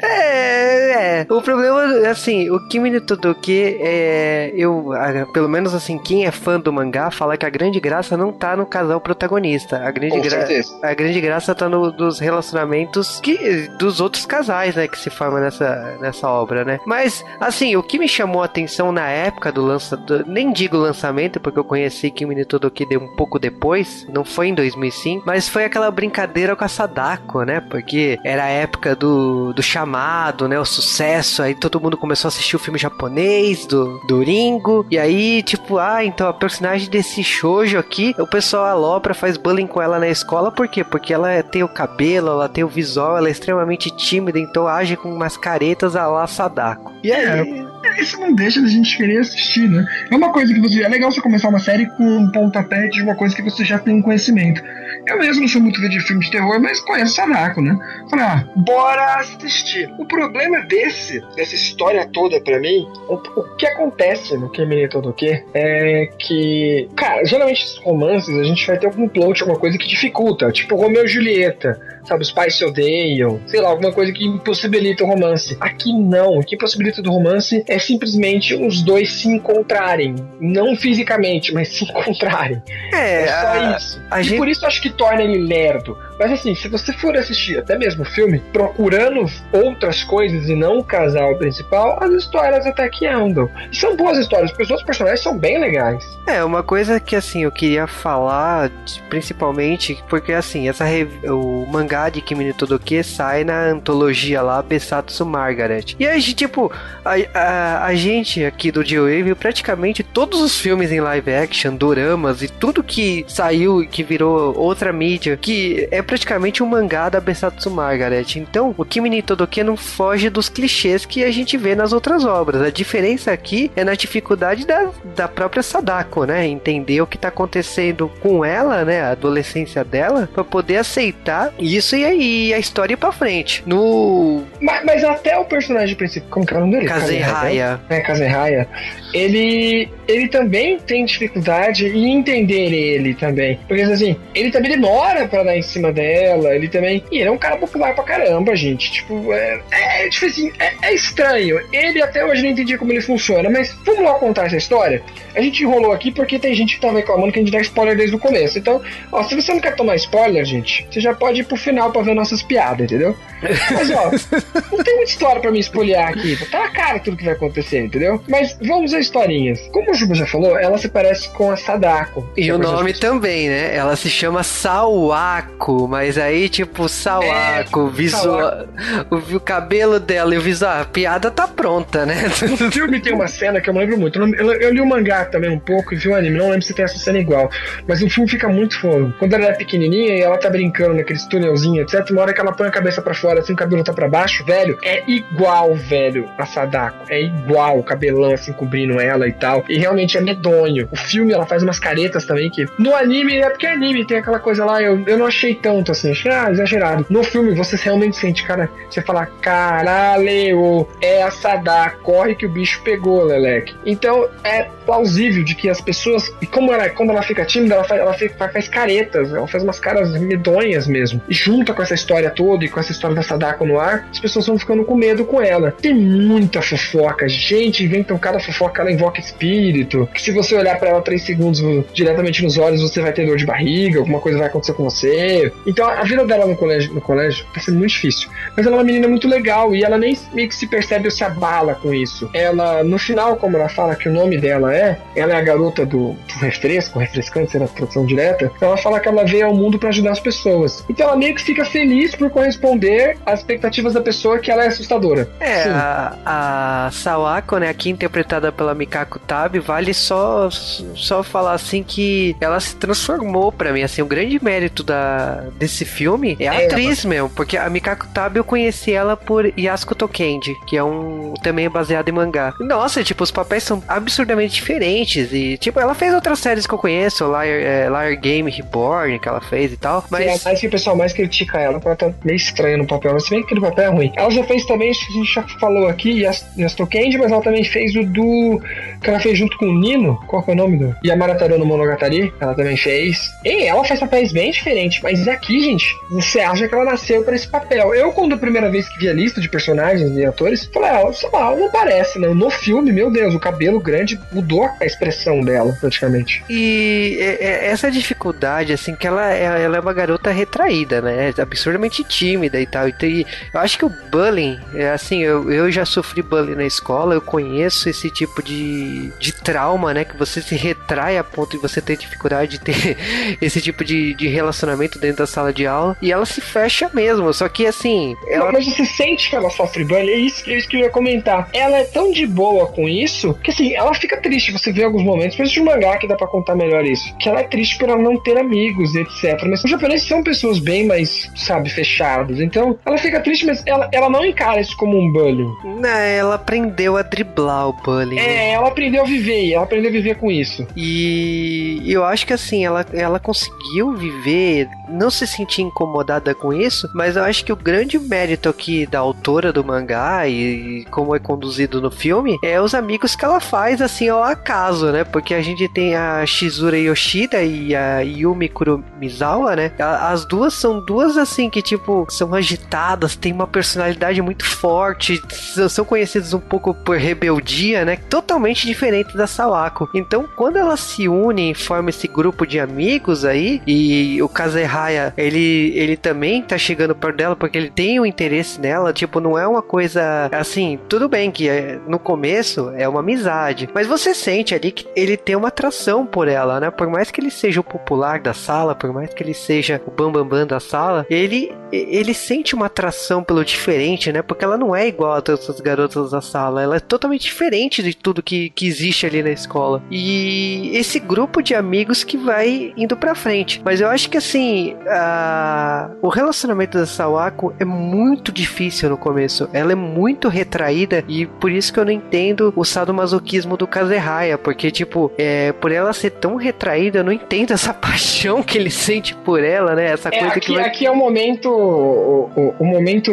É, 0.00 1.20
é. 1.20 1.26
O 1.28 1.42
problema, 1.42 2.08
assim, 2.08 2.50
o 2.50 2.66
Kimi 2.68 2.90
no 2.90 3.00
Todoke 3.00 3.76
é. 3.80 4.52
Eu, 4.54 4.90
pelo 5.32 5.48
menos 5.48 5.74
assim, 5.74 5.98
quem 5.98 6.26
é 6.26 6.30
fã 6.30 6.58
do 6.58 6.72
mangá 6.72 7.10
fala 7.10 7.36
que 7.36 7.44
a 7.44 7.50
grande 7.50 7.80
graça 7.80 8.16
não 8.16 8.32
tá 8.32 8.56
no 8.56 8.66
casal 8.66 9.00
protagonista. 9.00 9.78
A 9.78 9.90
grande, 9.90 10.20
gra 10.20 10.46
a 10.82 10.94
grande 10.94 11.20
graça 11.20 11.54
tá 11.54 11.68
no, 11.68 11.90
dos 11.90 12.18
relacionamentos 12.18 13.20
que, 13.20 13.68
dos 13.78 14.00
outros 14.00 14.24
casais, 14.24 14.74
né, 14.74 14.88
que 14.88 14.98
se 14.98 15.10
formam 15.10 15.40
nessa, 15.40 15.96
nessa 16.00 16.28
obra, 16.28 16.64
né? 16.64 16.80
Mas, 16.86 17.24
assim, 17.40 17.76
o 17.76 17.82
que 17.82 17.98
me 17.98 18.08
chamou 18.08 18.42
a 18.42 18.46
atenção 18.46 18.92
na 18.92 19.08
época 19.08 19.52
do 19.52 19.64
lançamento, 19.64 20.24
nem 20.26 20.52
digo 20.52 20.76
lançamento, 20.76 21.40
porque 21.40 21.58
eu 21.58 21.64
conheci 21.64 22.10
Kimi 22.10 22.34
no 22.34 22.44
Todoke 22.44 22.86
um 22.96 23.08
pouco 23.08 23.38
depois, 23.38 24.06
não 24.08 24.24
foi 24.24 24.48
em 24.48 24.54
2005, 24.54 25.24
mas 25.26 25.48
foi 25.48 25.64
aquela 25.64 25.90
brincadeira 25.90 26.54
com 26.54 26.64
a 26.64 26.68
Sadako, 26.76 27.42
né? 27.42 27.60
Porque 27.60 28.18
era 28.22 28.44
a 28.44 28.48
época 28.48 28.94
do, 28.94 29.52
do 29.54 29.62
chamado, 29.62 30.46
né? 30.46 30.60
O 30.60 30.64
sucesso, 30.64 31.42
aí 31.42 31.54
todo 31.54 31.80
mundo 31.80 31.96
começou 31.96 32.28
a 32.28 32.30
assistir 32.30 32.56
o 32.56 32.58
filme 32.58 32.78
japonês 32.78 33.64
do, 33.66 33.98
do 34.06 34.20
Ringo, 34.20 34.86
e 34.90 34.98
aí, 34.98 35.42
tipo, 35.42 35.78
ah, 35.78 36.04
então 36.04 36.28
a 36.28 36.34
personagem 36.34 36.90
desse 36.90 37.24
shoujo 37.24 37.78
aqui, 37.78 38.14
o 38.18 38.26
pessoal 38.26 38.64
alopra, 38.64 39.14
faz 39.14 39.36
bullying 39.36 39.66
com 39.66 39.80
ela 39.80 39.98
na 39.98 40.08
escola, 40.08 40.52
por 40.52 40.68
quê? 40.68 40.84
Porque 40.84 41.14
ela 41.14 41.42
tem 41.42 41.62
o 41.62 41.68
cabelo, 41.68 42.28
ela 42.28 42.48
tem 42.48 42.62
o 42.62 42.68
visual, 42.68 43.16
ela 43.16 43.28
é 43.28 43.30
extremamente 43.30 43.90
tímida, 43.90 44.38
então 44.38 44.68
age 44.68 44.96
com 44.96 45.12
umas 45.12 45.36
caretas 45.36 45.96
a 45.96 46.06
lá 46.06 46.26
Sadako. 46.26 46.92
E 47.02 47.12
aí... 47.12 47.60
É, 47.60 47.65
isso 47.98 48.20
não 48.20 48.34
deixa 48.34 48.60
da 48.60 48.68
gente 48.68 48.96
querer 48.96 49.18
assistir, 49.18 49.68
né? 49.68 49.86
É 50.10 50.16
uma 50.16 50.32
coisa 50.32 50.52
que 50.52 50.60
você. 50.60 50.82
É 50.82 50.88
legal 50.88 51.10
você 51.10 51.20
começar 51.20 51.48
uma 51.48 51.58
série 51.58 51.86
com 51.86 52.04
um 52.04 52.30
pontapé 52.30 52.88
de 52.88 53.02
uma 53.02 53.14
coisa 53.14 53.34
que 53.34 53.42
você 53.42 53.64
já 53.64 53.78
tem 53.78 53.94
um 53.94 54.02
conhecimento. 54.02 54.62
Eu 55.06 55.18
mesmo 55.18 55.42
não 55.42 55.48
sou 55.48 55.60
muito 55.60 55.80
de 55.80 56.00
filme 56.00 56.24
de 56.24 56.30
terror, 56.30 56.60
mas 56.60 56.80
conheço 56.80 57.14
Sadako, 57.14 57.62
né? 57.62 57.78
Falei, 58.10 58.24
ah, 58.24 58.44
bora 58.56 59.20
assistir. 59.20 59.88
O 59.98 60.04
problema 60.04 60.62
desse, 60.62 61.20
dessa 61.36 61.54
história 61.54 62.06
toda 62.12 62.40
pra 62.40 62.58
mim, 62.58 62.88
o, 63.08 63.14
o 63.14 63.56
que 63.56 63.66
acontece 63.66 64.36
no 64.36 64.50
Kimi 64.50 64.88
Todo 64.88 65.12
que 65.12 65.42
é 65.54 66.10
que, 66.18 66.88
cara, 66.96 67.24
geralmente 67.24 67.64
esses 67.64 67.78
romances 67.78 68.36
a 68.36 68.44
gente 68.44 68.66
vai 68.66 68.78
ter 68.78 68.86
algum 68.86 69.08
plot, 69.08 69.42
alguma 69.42 69.58
coisa 69.58 69.78
que 69.78 69.86
dificulta, 69.86 70.50
tipo 70.50 70.76
Romeu 70.76 71.04
e 71.04 71.08
Julieta, 71.08 71.80
sabe? 72.04 72.22
Os 72.22 72.32
pais 72.32 72.56
se 72.56 72.64
odeiam, 72.64 73.40
sei 73.46 73.60
lá, 73.60 73.68
alguma 73.68 73.92
coisa 73.92 74.12
que 74.12 74.24
impossibilita 74.24 75.04
o 75.04 75.06
romance. 75.06 75.56
Aqui 75.60 75.92
não, 75.92 76.38
o 76.38 76.44
que 76.44 76.54
impossibilita 76.54 77.02
do 77.02 77.10
romance 77.10 77.64
é 77.68 77.78
simplesmente 77.78 78.54
os 78.54 78.82
dois 78.82 79.12
se 79.12 79.28
encontrarem, 79.28 80.14
não 80.40 80.76
fisicamente, 80.76 81.52
mas 81.52 81.68
se 81.68 81.84
encontrarem. 81.84 82.62
É, 82.92 83.22
é 83.22 83.26
só 83.26 83.46
a, 83.46 83.76
isso. 83.76 84.02
A 84.10 84.20
e 84.20 84.24
gente... 84.24 84.38
por 84.38 84.48
isso 84.48 84.66
acho 84.66 84.80
que 84.80 84.90
torna 84.90 85.22
ele 85.22 85.38
lerdo. 85.38 85.96
Mas 86.18 86.32
assim, 86.32 86.54
se 86.54 86.68
você 86.68 86.92
for 86.92 87.16
assistir 87.16 87.58
até 87.58 87.76
mesmo 87.76 88.02
o 88.02 88.06
filme, 88.06 88.40
procurando 88.52 89.26
outras 89.52 90.02
coisas 90.02 90.48
e 90.48 90.54
não 90.54 90.78
o 90.78 90.84
casal 90.84 91.36
principal, 91.36 91.98
as 92.02 92.10
histórias 92.12 92.66
até 92.66 92.88
que 92.88 93.06
andam. 93.06 93.48
E 93.70 93.76
são 93.76 93.96
boas 93.96 94.18
histórias, 94.18 94.50
porque 94.50 94.64
os 94.64 94.70
outros 94.70 94.86
personagens 94.86 95.20
são 95.22 95.36
bem 95.36 95.60
legais. 95.60 96.04
É, 96.26 96.42
uma 96.42 96.62
coisa 96.62 96.98
que 96.98 97.14
assim, 97.14 97.44
eu 97.44 97.52
queria 97.52 97.86
falar, 97.86 98.70
principalmente, 99.08 100.02
porque 100.08 100.32
assim, 100.32 100.68
essa 100.68 100.84
o 101.24 101.66
mangá 101.66 102.08
de 102.08 102.20
Kimi 102.20 102.44
no 102.44 102.54
Todoke 102.54 103.02
sai 103.02 103.44
na 103.44 103.66
antologia 103.66 104.40
lá, 104.40 104.62
Besatsu 104.62 105.26
Margaret. 105.26 105.96
E 105.98 106.06
aí, 106.06 106.22
tipo, 106.22 106.72
a, 107.04 107.14
a, 107.38 107.84
a 107.86 107.94
gente 107.94 108.44
aqui 108.44 108.70
do 108.70 108.84
J-Wave, 108.84 109.34
praticamente 109.34 110.02
todos 110.02 110.40
os 110.40 110.58
filmes 110.58 110.90
em 110.92 111.00
live 111.00 111.32
action, 111.32 111.74
doramas 111.74 112.42
e 112.42 112.48
tudo 112.48 112.82
que 112.82 113.24
saiu 113.28 113.82
e 113.82 113.86
que 113.86 114.02
virou 114.02 114.56
outra 114.56 114.92
mídia, 114.92 115.36
que 115.36 115.88
é 115.90 116.02
praticamente 116.06 116.62
um 116.62 116.66
mangá 116.66 117.08
da 117.08 117.20
Besatsu 117.20 117.70
Margaret. 117.70 118.36
Então, 118.36 118.74
o 118.76 118.84
Kimi 118.84 119.10
ni 119.10 119.22
Todoke 119.22 119.62
não 119.62 119.76
foge 119.76 120.30
dos 120.30 120.48
clichês 120.48 121.04
que 121.04 121.24
a 121.24 121.30
gente 121.30 121.56
vê 121.56 121.74
nas 121.74 121.92
outras 121.92 122.24
obras. 122.24 122.62
A 122.62 122.70
diferença 122.70 123.32
aqui 123.32 123.70
é 123.74 123.84
na 123.84 123.94
dificuldade 123.94 124.66
da, 124.66 124.90
da 125.16 125.28
própria 125.28 125.62
Sadako, 125.62 126.24
né? 126.24 126.46
Entender 126.46 127.00
o 127.00 127.06
que 127.06 127.18
tá 127.18 127.28
acontecendo 127.28 128.10
com 128.20 128.44
ela, 128.44 128.84
né? 128.84 129.02
A 129.02 129.10
adolescência 129.10 129.84
dela, 129.84 130.28
para 130.32 130.44
poder 130.44 130.76
aceitar 130.76 131.52
isso 131.58 131.96
e 131.96 132.04
aí 132.04 132.54
a 132.54 132.58
história 132.58 132.94
ir 132.94 132.96
pra 132.96 133.12
frente. 133.12 133.62
No. 133.66 134.44
Mas, 134.60 134.84
mas 134.84 135.04
até 135.04 135.36
o 135.38 135.44
personagem 135.44 135.96
principal, 135.96 136.28
como 136.30 136.46
que 136.46 136.54
é 136.54 136.56
o 136.56 136.60
nome 136.60 136.72
dele? 136.74 136.86
Kazehaya. 136.86 137.80
É, 137.88 138.00
Kazehaya. 138.00 138.68
Ele, 139.12 139.88
ele 140.06 140.28
também 140.28 140.78
tem 140.78 141.04
dificuldade 141.04 141.86
em 141.86 142.18
entender 142.18 142.72
ele 142.72 143.14
também. 143.14 143.58
Porque 143.66 143.82
assim, 143.82 144.16
ele 144.34 144.50
também 144.50 144.70
demora 144.70 145.26
para 145.26 145.42
dar 145.42 145.56
em 145.56 145.62
cima 145.62 145.92
dela, 145.96 146.54
ele 146.54 146.68
também. 146.68 147.02
E 147.10 147.18
ele 147.18 147.28
é 147.28 147.32
um 147.32 147.38
cara 147.38 147.56
popular 147.56 147.94
pra 147.94 148.04
caramba, 148.04 148.54
gente. 148.54 148.92
Tipo, 148.92 149.32
é, 149.32 149.60
é, 149.72 150.08
tipo 150.08 150.26
assim, 150.26 150.52
é, 150.58 150.74
é 150.82 150.94
estranho. 150.94 151.60
Ele 151.72 152.02
até 152.02 152.24
hoje 152.24 152.42
não 152.42 152.50
entendi 152.50 152.76
como 152.76 152.92
ele 152.92 153.00
funciona, 153.00 153.48
mas 153.50 153.74
vamos 153.84 154.04
lá 154.04 154.14
contar 154.14 154.46
essa 154.46 154.56
história? 154.56 155.02
A 155.34 155.40
gente 155.40 155.62
enrolou 155.62 155.92
aqui 155.92 156.10
porque 156.12 156.38
tem 156.38 156.54
gente 156.54 156.76
que 156.76 156.80
tava 156.80 156.98
reclamando 156.98 157.32
que 157.32 157.38
a 157.38 157.42
gente 157.42 157.52
dá 157.52 157.60
spoiler 157.60 157.96
desde 157.96 158.14
o 158.14 158.18
começo. 158.18 158.58
Então, 158.58 158.80
ó, 159.10 159.22
se 159.22 159.34
você 159.34 159.52
não 159.52 159.60
quer 159.60 159.74
tomar 159.74 159.96
spoiler, 159.96 160.44
gente, 160.44 160.86
você 160.90 161.00
já 161.00 161.14
pode 161.14 161.40
ir 161.40 161.44
pro 161.44 161.56
final 161.56 161.90
pra 161.90 162.02
ver 162.02 162.14
nossas 162.14 162.42
piadas, 162.42 162.84
entendeu? 162.84 163.16
Mas, 163.42 163.90
ó, 163.90 164.10
não 164.72 164.84
tem 164.84 164.96
muita 164.96 165.10
história 165.10 165.40
pra 165.40 165.50
me 165.50 165.60
spoiler 165.60 166.00
aqui. 166.06 166.36
Tá 166.50 166.60
na 166.60 166.70
cara 166.70 166.98
tudo 166.98 167.16
que 167.16 167.24
vai 167.24 167.34
acontecer, 167.34 167.80
entendeu? 167.80 168.22
Mas 168.28 168.56
vamos 168.62 168.92
a 168.94 169.00
historinhas. 169.00 169.60
Como 169.72 169.90
o 169.90 169.94
Juba 169.94 170.14
já 170.14 170.26
falou, 170.26 170.58
ela 170.58 170.78
se 170.78 170.88
parece 170.88 171.28
com 171.30 171.50
a 171.50 171.56
Sadako. 171.56 172.28
E 172.36 172.50
o 172.52 172.58
nome 172.58 172.92
também, 172.92 173.48
né? 173.48 173.74
Ela 173.74 173.96
se 173.96 174.08
chama 174.08 174.42
Sawako, 174.42 175.85
mas 175.86 176.18
aí, 176.18 176.48
tipo, 176.48 176.88
Sawako, 176.88 177.88
é, 177.88 177.90
visual. 177.90 178.66
O, 179.10 179.16
o, 179.36 179.40
cabelo 179.40 179.98
dela 179.98 180.34
e 180.34 180.38
o 180.38 180.40
visual. 180.40 180.80
A 180.80 180.84
piada 180.84 181.30
tá 181.30 181.46
pronta, 181.46 182.04
né? 182.04 182.24
No 182.58 182.70
filme 182.70 183.00
tem 183.00 183.12
uma 183.12 183.28
cena 183.28 183.60
que 183.60 183.68
eu 183.68 183.74
não 183.74 183.80
lembro 183.80 183.98
muito. 183.98 184.18
Eu, 184.18 184.52
eu, 184.54 184.72
li 184.72 184.80
o 184.80 184.86
mangá 184.86 185.24
também 185.24 185.50
um 185.50 185.58
pouco 185.58 185.94
e 185.94 185.96
vi 185.96 186.08
o 186.08 186.14
anime. 186.14 186.38
Não 186.38 186.50
lembro 186.50 186.62
se 186.62 186.74
tem 186.74 186.84
essa 186.84 186.98
cena 186.98 187.18
igual. 187.18 187.50
Mas 187.86 188.02
o 188.02 188.08
filme 188.08 188.28
fica 188.28 188.48
muito 188.48 188.78
fogo. 188.78 189.12
Quando 189.18 189.34
ela 189.34 189.46
é 189.46 189.52
pequenininha 189.52 190.14
e 190.14 190.20
ela 190.20 190.38
tá 190.38 190.48
brincando 190.48 190.94
naqueles 190.94 191.24
túnelzinhos, 191.26 191.92
etc. 191.92 192.10
Uma 192.10 192.22
hora 192.22 192.34
que 192.34 192.40
ela 192.40 192.52
põe 192.52 192.68
a 192.68 192.70
cabeça 192.70 193.02
para 193.02 193.14
fora, 193.14 193.40
assim, 193.40 193.52
o 193.52 193.56
cabelo 193.56 193.84
tá 193.84 193.92
pra 193.92 194.08
baixo, 194.08 194.44
velho, 194.44 194.78
é 194.82 195.02
igual, 195.08 195.74
velho, 195.74 196.28
a 196.38 196.46
Sadako. 196.46 197.04
É 197.08 197.20
igual, 197.22 197.78
o 197.78 197.82
cabelão, 197.82 198.32
assim, 198.32 198.52
cobrindo 198.52 199.00
ela 199.00 199.28
e 199.28 199.32
tal. 199.32 199.64
E 199.68 199.78
realmente 199.78 200.16
é 200.16 200.20
medonho. 200.20 200.88
O 200.90 200.96
filme, 200.96 201.32
ela 201.32 201.46
faz 201.46 201.62
umas 201.62 201.78
caretas 201.78 202.24
também 202.24 202.50
que. 202.50 202.66
No 202.78 202.94
anime, 202.94 203.38
é 203.38 203.50
porque 203.50 203.66
é 203.66 203.72
anime, 203.72 204.06
tem 204.06 204.18
aquela 204.18 204.38
coisa 204.38 204.64
lá, 204.64 204.82
eu, 204.82 205.02
eu 205.06 205.18
não 205.18 205.26
achei 205.26 205.54
tanto 205.76 205.92
assim. 205.92 206.12
Ah, 206.30 206.50
exagerado. 206.50 207.06
No 207.10 207.22
filme, 207.22 207.54
você 207.54 207.76
realmente 207.76 208.16
sente, 208.16 208.44
cara, 208.44 208.70
você 208.88 209.02
fala, 209.02 209.26
caralho, 209.40 210.86
é 211.00 211.22
a 211.22 211.30
Sadako, 211.30 212.02
corre 212.02 212.34
que 212.34 212.46
o 212.46 212.48
bicho 212.48 212.80
pegou, 212.82 213.24
Leleque. 213.24 213.74
Então, 213.84 214.28
é 214.42 214.68
plausível 214.86 215.44
de 215.44 215.54
que 215.54 215.68
as 215.68 215.80
pessoas. 215.80 216.32
E 216.40 216.46
como 216.46 216.72
ela, 216.72 216.88
quando 216.90 217.10
ela 217.10 217.22
fica 217.22 217.44
tímida, 217.44 217.74
ela 217.74 217.84
faz, 217.84 218.00
ela 218.00 218.14
faz 218.48 218.68
caretas, 218.68 219.32
ela 219.32 219.46
faz 219.46 219.62
umas 219.62 219.80
caras 219.80 220.12
medonhas 220.18 220.86
mesmo. 220.86 221.20
E 221.28 221.34
junta 221.34 221.74
com 221.74 221.82
essa 221.82 221.94
história 221.94 222.30
toda 222.30 222.64
e 222.64 222.68
com 222.68 222.80
essa 222.80 222.92
história 222.92 223.16
da 223.16 223.22
Sadako 223.22 223.66
no 223.66 223.78
ar, 223.78 224.08
as 224.10 224.20
pessoas 224.20 224.46
vão 224.46 224.58
ficando 224.58 224.84
com 224.84 224.94
medo 224.94 225.24
com 225.24 225.42
ela. 225.42 225.72
Tem 225.72 225.94
muita 225.94 226.62
fofoca. 226.62 227.28
Gente 227.28 227.84
inventam 227.84 228.16
cada 228.16 228.38
fofoca, 228.38 228.80
ela 228.80 228.92
invoca 228.92 229.20
espírito. 229.20 230.08
Que 230.14 230.22
se 230.22 230.30
você 230.30 230.54
olhar 230.54 230.78
para 230.78 230.90
ela 230.90 231.02
três 231.02 231.22
segundos 231.22 231.62
diretamente 231.92 232.42
nos 232.42 232.56
olhos, 232.56 232.80
você 232.80 233.00
vai 233.00 233.12
ter 233.12 233.26
dor 233.26 233.36
de 233.36 233.44
barriga, 233.44 233.98
alguma 233.98 234.20
coisa 234.20 234.38
vai 234.38 234.46
acontecer 234.46 234.74
com 234.74 234.84
você. 234.84 235.52
Então 235.66 235.88
a 235.88 236.02
vida 236.04 236.24
dela 236.24 236.46
no 236.46 236.56
colégio, 236.56 236.94
no 236.94 237.00
colégio 237.00 237.44
tá 237.52 237.60
sendo 237.60 237.78
muito 237.78 237.90
difícil. 237.90 238.28
Mas 238.56 238.66
ela 238.66 238.76
é 238.76 238.78
uma 238.78 238.84
menina 238.84 239.08
muito 239.08 239.28
legal 239.28 239.74
e 239.74 239.82
ela 239.82 239.98
nem 239.98 240.16
meio 240.32 240.48
que 240.48 240.54
se 240.54 240.66
percebe 240.66 241.06
ou 241.06 241.10
se 241.10 241.24
abala 241.24 241.74
com 241.74 241.92
isso. 241.92 242.30
Ela, 242.32 242.84
no 242.84 242.98
final, 242.98 243.36
como 243.36 243.56
ela 243.56 243.68
fala 243.68 243.94
que 243.96 244.08
o 244.08 244.12
nome 244.12 244.38
dela 244.38 244.74
é, 244.74 244.98
ela 245.14 245.34
é 245.34 245.36
a 245.36 245.40
garota 245.40 245.84
do, 245.84 246.12
do 246.12 246.34
refresco, 246.40 246.98
refrescante, 246.98 247.52
será 247.52 247.64
a 247.64 247.68
tradução 247.68 248.06
direta. 248.06 248.50
Ela 248.60 248.76
fala 248.76 249.00
que 249.00 249.08
ela 249.08 249.24
veio 249.24 249.46
ao 249.46 249.54
mundo 249.54 249.78
para 249.78 249.88
ajudar 249.88 250.12
as 250.12 250.20
pessoas. 250.20 250.84
Então 250.88 251.08
ela 251.08 251.16
meio 251.16 251.34
que 251.34 251.42
fica 251.42 251.64
feliz 251.64 252.14
por 252.14 252.30
corresponder 252.30 253.18
às 253.24 253.40
expectativas 253.40 253.94
da 253.94 254.00
pessoa 254.00 254.38
que 254.38 254.50
ela 254.50 254.64
é 254.64 254.68
assustadora. 254.68 255.28
É, 255.40 255.64
a, 255.64 256.86
a, 256.86 256.90
Sawako, 256.92 257.58
né, 257.58 257.68
aqui 257.68 257.90
interpretada 257.90 258.52
pela 258.52 258.74
Mikako 258.74 259.18
Tabi, 259.18 259.58
vale 259.58 259.92
só, 259.92 260.48
só 260.50 261.22
falar 261.22 261.52
assim 261.52 261.82
que 261.82 262.36
ela 262.40 262.60
se 262.60 262.76
transformou 262.76 263.50
para 263.50 263.72
mim, 263.72 263.82
assim, 263.82 264.02
o 264.02 264.06
grande 264.06 264.42
mérito 264.42 264.82
da, 264.82 265.44
desse 265.58 265.84
filme 265.84 266.36
é 266.38 266.48
a 266.48 266.54
é, 266.54 266.66
atriz 266.66 267.04
ela. 267.04 267.14
mesmo, 267.14 267.30
porque 267.30 267.56
a 267.56 267.68
Mikako 267.68 268.06
Tabi 268.08 268.38
eu 268.38 268.44
conheci 268.44 268.92
ela 268.92 269.16
por 269.16 269.46
Yasuko 269.58 269.94
Tokendi, 269.94 270.54
que 270.66 270.76
é 270.76 270.84
um 270.84 271.34
também 271.42 271.68
baseado 271.68 272.08
em 272.08 272.12
mangá. 272.12 272.54
Nossa, 272.60 273.02
tipo, 273.02 273.24
os 273.24 273.30
papéis 273.30 273.62
são 273.62 273.82
absurdamente 273.88 274.54
diferentes 274.54 275.32
e, 275.32 275.56
tipo, 275.56 275.80
ela 275.80 275.94
fez 275.94 276.14
outras 276.14 276.38
séries 276.38 276.66
que 276.66 276.74
eu 276.74 276.78
conheço, 276.78 277.24
Liar, 277.26 277.46
é, 277.46 277.88
Liar 277.88 278.20
Game 278.20 278.50
Reborn, 278.50 279.18
que 279.18 279.28
ela 279.28 279.40
fez 279.40 279.72
e 279.72 279.76
tal, 279.76 280.04
mas... 280.10 280.24
Sim, 280.24 280.30
é 280.30 280.44
mais 280.44 280.60
que 280.60 280.66
o 280.66 280.70
pessoal 280.70 280.96
mais 280.96 281.12
critica 281.12 281.58
ela, 281.58 281.80
ela 281.84 281.96
tá 281.96 282.12
meio 282.24 282.36
estranha 282.36 282.76
no 282.76 282.86
papel, 282.86 283.12
mas 283.14 283.24
se 283.24 283.30
bem 283.30 283.40
que 283.40 283.46
aquele 283.46 283.60
papel 283.60 283.84
é 283.84 283.88
ruim. 283.88 284.12
Ela 284.16 284.30
já 284.30 284.44
fez 284.44 284.64
também, 284.66 284.90
a 284.90 284.92
gente 284.92 285.32
já 285.32 285.42
falou 285.60 285.88
aqui, 285.88 286.22
Yasuko 286.22 286.76
Tokendi, 286.76 287.18
mas 287.18 287.32
ela 287.32 287.42
também 287.42 287.64
fez 287.64 287.94
o 287.96 288.04
do... 288.04 288.60
que 289.02 289.10
ela 289.10 289.20
fez 289.20 289.38
junto 289.38 289.56
com 289.58 289.66
o 289.66 289.78
Nino, 289.78 290.18
qual 290.26 290.42
que 290.42 290.50
é 290.50 290.54
o 290.54 290.56
nome 290.56 290.78
do? 290.78 290.94
Yamara 291.04 291.34
Taro 291.34 291.58
no 291.58 291.66
Monogatari, 291.66 292.32
ela 292.40 292.54
também 292.54 292.76
fez. 292.76 293.30
E 293.44 293.64
ela 293.64 293.84
faz 293.84 294.00
papéis 294.00 294.32
bem 294.32 294.50
diferentes, 294.50 295.00
mas 295.02 295.26
aqui, 295.36 295.60
gente, 295.60 295.96
você 296.10 296.40
acha 296.40 296.66
que 296.66 296.74
ela 296.74 296.84
nasceu 296.84 297.22
para 297.22 297.36
esse 297.36 297.46
papel. 297.46 297.94
Eu, 297.94 298.12
quando 298.12 298.34
a 298.34 298.38
primeira 298.38 298.70
vez 298.70 298.88
que 298.88 298.98
vi 298.98 299.08
a 299.08 299.12
lista 299.12 299.40
de 299.40 299.48
personagens 299.48 300.16
e 300.16 300.24
atores, 300.24 300.68
falei, 300.72 300.90
ah, 300.90 301.12
sei 301.12 301.30
lá, 301.30 301.54
não 301.54 301.70
parece, 301.70 302.18
né? 302.18 302.28
No 302.28 302.50
filme, 302.50 302.92
meu 302.92 303.10
Deus, 303.10 303.34
o 303.34 303.40
cabelo 303.40 303.78
grande 303.78 304.18
mudou 304.32 304.68
a 304.80 304.84
expressão 304.84 305.40
dela, 305.40 305.76
praticamente. 305.80 306.44
E 306.48 307.18
essa 307.40 307.90
dificuldade, 307.90 308.72
assim, 308.72 308.94
que 308.94 309.06
ela, 309.06 309.32
é, 309.32 309.62
ela 309.64 309.76
é 309.76 309.80
uma 309.80 309.92
garota 309.92 310.30
retraída, 310.30 311.00
né? 311.00 311.32
Absurdamente 311.38 312.02
tímida 312.04 312.60
e 312.60 312.66
tal. 312.66 312.88
E 312.88 313.26
eu 313.52 313.60
acho 313.60 313.78
que 313.78 313.84
o 313.84 313.92
bullying, 314.10 314.58
é 314.74 314.90
assim, 314.90 315.22
eu, 315.22 315.50
eu 315.52 315.70
já 315.70 315.84
sofri 315.84 316.22
bullying 316.22 316.54
na 316.54 316.64
escola, 316.64 317.14
eu 317.14 317.20
conheço 317.20 317.88
esse 317.88 318.10
tipo 318.10 318.42
de, 318.42 319.12
de 319.18 319.32
trauma, 319.32 319.92
né? 319.92 320.04
Que 320.04 320.16
você 320.16 320.40
se 320.40 320.54
retrai 320.54 321.18
a 321.18 321.24
ponto 321.24 321.50
de 321.50 321.58
você 321.58 321.80
ter 321.80 321.96
dificuldade 321.96 322.52
de 322.52 322.60
ter 322.60 322.96
esse 323.40 323.60
tipo 323.60 323.84
de, 323.84 324.14
de 324.14 324.28
relacionamento 324.28 324.98
dentro 324.98 325.18
da 325.18 325.25
sala 325.26 325.52
de 325.52 325.66
aula. 325.66 325.96
E 326.00 326.12
ela 326.12 326.26
se 326.26 326.40
fecha 326.40 326.90
mesmo. 326.92 327.32
Só 327.32 327.48
que 327.48 327.66
assim. 327.66 328.16
Ela... 328.28 328.52
Mas 328.52 328.66
você 328.66 328.84
sente 328.84 329.28
que 329.28 329.36
ela 329.36 329.50
sofre 329.50 329.84
bullying? 329.84 330.10
É 330.10 330.16
isso, 330.16 330.48
é 330.48 330.54
isso 330.54 330.68
que 330.68 330.76
eu 330.76 330.80
ia 330.80 330.90
comentar. 330.90 331.48
Ela 331.52 331.78
é 331.78 331.84
tão 331.84 332.12
de 332.12 332.26
boa 332.26 332.66
com 332.66 332.88
isso 332.88 333.34
que 333.42 333.50
assim, 333.50 333.74
ela 333.74 333.92
fica 333.94 334.16
triste. 334.20 334.52
Você 334.52 334.72
vê 334.72 334.84
alguns 334.84 335.02
momentos, 335.02 335.36
principalmente 335.36 335.56
de 335.56 335.60
mangá 335.62 335.98
que 335.98 336.06
dá 336.06 336.16
pra 336.16 336.26
contar 336.26 336.54
melhor 336.54 336.84
isso. 336.84 337.14
Que 337.18 337.28
ela 337.28 337.40
é 337.40 337.44
triste 337.44 337.78
por 337.78 337.88
ela 337.88 338.00
não 338.00 338.20
ter 338.20 338.38
amigos, 338.38 338.94
etc. 338.94 339.42
Mas 339.48 339.64
os 339.64 339.70
japoneses 339.70 340.06
são 340.06 340.22
pessoas 340.22 340.58
bem 340.58 340.86
mais, 340.86 341.30
sabe, 341.34 341.70
fechadas. 341.70 342.40
Então, 342.40 342.78
ela 342.84 342.98
fica 342.98 343.20
triste, 343.20 343.46
mas 343.46 343.62
ela, 343.66 343.88
ela 343.92 344.10
não 344.10 344.24
encara 344.24 344.60
isso 344.60 344.76
como 344.76 344.98
um 344.98 345.12
bullying. 345.12 345.52
Não, 345.64 345.88
ela 345.88 346.34
aprendeu 346.34 346.96
a 346.96 347.02
driblar 347.02 347.68
o 347.68 347.72
bullying. 347.72 348.18
É, 348.18 348.26
né? 348.26 348.50
ela 348.50 348.68
aprendeu 348.68 349.02
a 349.02 349.06
viver, 349.06 349.52
ela 349.52 349.64
aprendeu 349.64 349.90
a 349.90 349.92
viver 349.92 350.16
com 350.16 350.30
isso. 350.30 350.66
E 350.76 351.82
eu 351.86 352.04
acho 352.04 352.26
que 352.26 352.32
assim, 352.32 352.64
ela, 352.64 352.84
ela 352.92 353.18
conseguiu 353.18 353.94
viver, 353.94 354.68
não 354.88 355.10
se 355.16 355.26
sentir 355.26 355.62
incomodada 355.62 356.34
com 356.34 356.52
isso, 356.52 356.88
mas 356.94 357.16
eu 357.16 357.24
acho 357.24 357.44
que 357.44 357.52
o 357.52 357.56
grande 357.56 357.98
mérito 357.98 358.48
aqui 358.48 358.86
da 358.86 358.98
autora 358.98 359.52
do 359.52 359.64
mangá 359.64 360.26
e, 360.28 360.80
e 360.80 360.84
como 360.86 361.14
é 361.14 361.18
conduzido 361.18 361.80
no 361.80 361.90
filme 361.90 362.38
é 362.42 362.60
os 362.60 362.74
amigos 362.74 363.16
que 363.16 363.24
ela 363.24 363.40
faz 363.40 363.80
assim 363.80 364.08
ao 364.08 364.22
acaso, 364.22 364.92
né? 364.92 365.04
Porque 365.04 365.34
a 365.34 365.42
gente 365.42 365.68
tem 365.68 365.94
a 365.94 366.24
Shizura 366.26 366.78
Yoshida 366.78 367.42
e 367.42 367.74
a 367.74 368.00
Yumi 368.00 368.48
Kuromizawa, 368.48 369.56
né? 369.56 369.72
As 369.78 370.24
duas 370.24 370.54
são 370.54 370.84
duas 370.84 371.16
assim 371.16 371.48
que 371.48 371.62
tipo 371.62 372.06
são 372.10 372.34
agitadas, 372.34 373.16
têm 373.16 373.32
uma 373.32 373.46
personalidade 373.46 374.20
muito 374.20 374.44
forte, 374.44 375.20
são 375.68 375.84
conhecidas 375.84 376.34
um 376.34 376.40
pouco 376.40 376.74
por 376.74 376.96
rebeldia, 376.96 377.84
né? 377.84 377.96
Totalmente 377.96 378.66
diferente 378.66 379.16
da 379.16 379.26
Sawako. 379.26 379.88
Então, 379.94 380.28
quando 380.36 380.56
elas 380.56 380.80
se 380.80 381.08
unem 381.08 381.50
e 381.50 381.54
formam 381.54 381.88
esse 381.88 382.08
grupo 382.08 382.46
de 382.46 382.60
amigos 382.60 383.24
aí, 383.24 383.62
e 383.66 384.20
o 384.22 384.28
Kazehaya, 384.28 385.05
ele, 385.16 385.72
ele 385.76 385.96
também 385.96 386.42
tá 386.42 386.58
chegando 386.58 386.94
perto 386.94 387.16
dela 387.16 387.36
porque 387.36 387.58
ele 387.58 387.70
tem 387.70 388.00
um 388.00 388.06
interesse 388.06 388.60
nela, 388.60 388.92
tipo, 388.92 389.20
não 389.20 389.38
é 389.38 389.46
uma 389.46 389.62
coisa 389.62 390.28
assim, 390.32 390.78
tudo 390.88 391.08
bem 391.08 391.30
que 391.30 391.48
é, 391.48 391.78
no 391.86 391.98
começo 391.98 392.70
é 392.76 392.88
uma 392.88 393.00
amizade, 393.00 393.68
mas 393.74 393.86
você 393.86 394.14
sente 394.14 394.54
ali 394.54 394.72
que 394.72 394.86
ele 394.94 395.16
tem 395.16 395.36
uma 395.36 395.48
atração 395.48 396.06
por 396.06 396.28
ela, 396.28 396.60
né? 396.60 396.70
Por 396.70 396.88
mais 396.88 397.10
que 397.10 397.20
ele 397.20 397.30
seja 397.30 397.60
o 397.60 397.64
popular 397.64 398.20
da 398.20 398.34
sala, 398.34 398.74
por 398.74 398.92
mais 398.92 399.12
que 399.12 399.22
ele 399.22 399.34
seja 399.34 399.80
o 399.86 399.90
bambambam 399.90 400.24
bam, 400.24 400.38
bam 400.38 400.46
da 400.46 400.60
sala, 400.60 401.06
ele 401.08 401.52
ele 401.72 402.14
sente 402.14 402.54
uma 402.54 402.66
atração 402.66 403.22
pelo 403.24 403.44
diferente, 403.44 404.12
né? 404.12 404.22
Porque 404.22 404.44
ela 404.44 404.56
não 404.56 404.74
é 404.74 404.86
igual 404.86 405.14
a 405.14 405.20
todas 405.20 405.48
as 405.50 405.60
garotas 405.60 406.10
da 406.10 406.20
sala, 406.20 406.62
ela 406.62 406.76
é 406.76 406.80
totalmente 406.80 407.22
diferente 407.22 407.82
de 407.82 407.94
tudo 407.94 408.22
que, 408.22 408.50
que 408.50 408.66
existe 408.66 409.06
ali 409.06 409.22
na 409.22 409.30
escola. 409.30 409.82
E 409.90 410.70
esse 410.74 410.98
grupo 411.00 411.42
de 411.42 411.54
amigos 411.54 412.04
que 412.04 412.16
vai 412.16 412.72
indo 412.76 412.96
pra 412.96 413.14
frente. 413.14 413.60
Mas 413.64 413.80
eu 413.80 413.88
acho 413.88 414.08
que 414.08 414.16
assim, 414.16 414.76
a... 414.96 415.90
o 416.02 416.08
relacionamento 416.08 416.78
da 416.78 416.86
Sawako 416.86 417.54
é 417.58 417.64
muito 417.64 418.32
difícil 418.32 418.90
no 418.90 418.96
começo. 418.96 419.48
Ela 419.52 419.72
é 419.72 419.74
muito 419.74 420.28
retraída 420.28 421.04
e 421.08 421.26
por 421.26 421.50
isso 421.50 421.72
que 421.72 421.78
eu 421.78 421.84
não 421.84 421.92
entendo 421.92 422.52
o 422.56 422.64
sadomasoquismo 422.64 423.56
do 423.56 423.66
Kazehaya, 423.66 424.38
porque 424.38 424.70
tipo, 424.70 425.10
é, 425.18 425.52
por 425.52 425.72
ela 425.72 425.92
ser 425.92 426.10
tão 426.10 426.36
retraída, 426.36 426.98
eu 426.98 427.04
não 427.04 427.12
entendo 427.12 427.52
essa 427.52 427.72
paixão 427.74 428.42
que 428.42 428.58
ele 428.58 428.70
sente 428.70 429.14
por 429.14 429.42
ela, 429.42 429.74
né? 429.74 429.92
Essa 429.92 430.08
é, 430.08 430.18
coisa 430.18 430.34
aqui, 430.34 430.40
que 430.40 430.54
vai... 430.54 430.64
aqui 430.64 430.86
é 430.86 430.90
o 430.90 430.96
momento 430.96 431.50
o, 431.50 432.30
o, 432.36 432.54
o 432.58 432.64
momento 432.64 433.12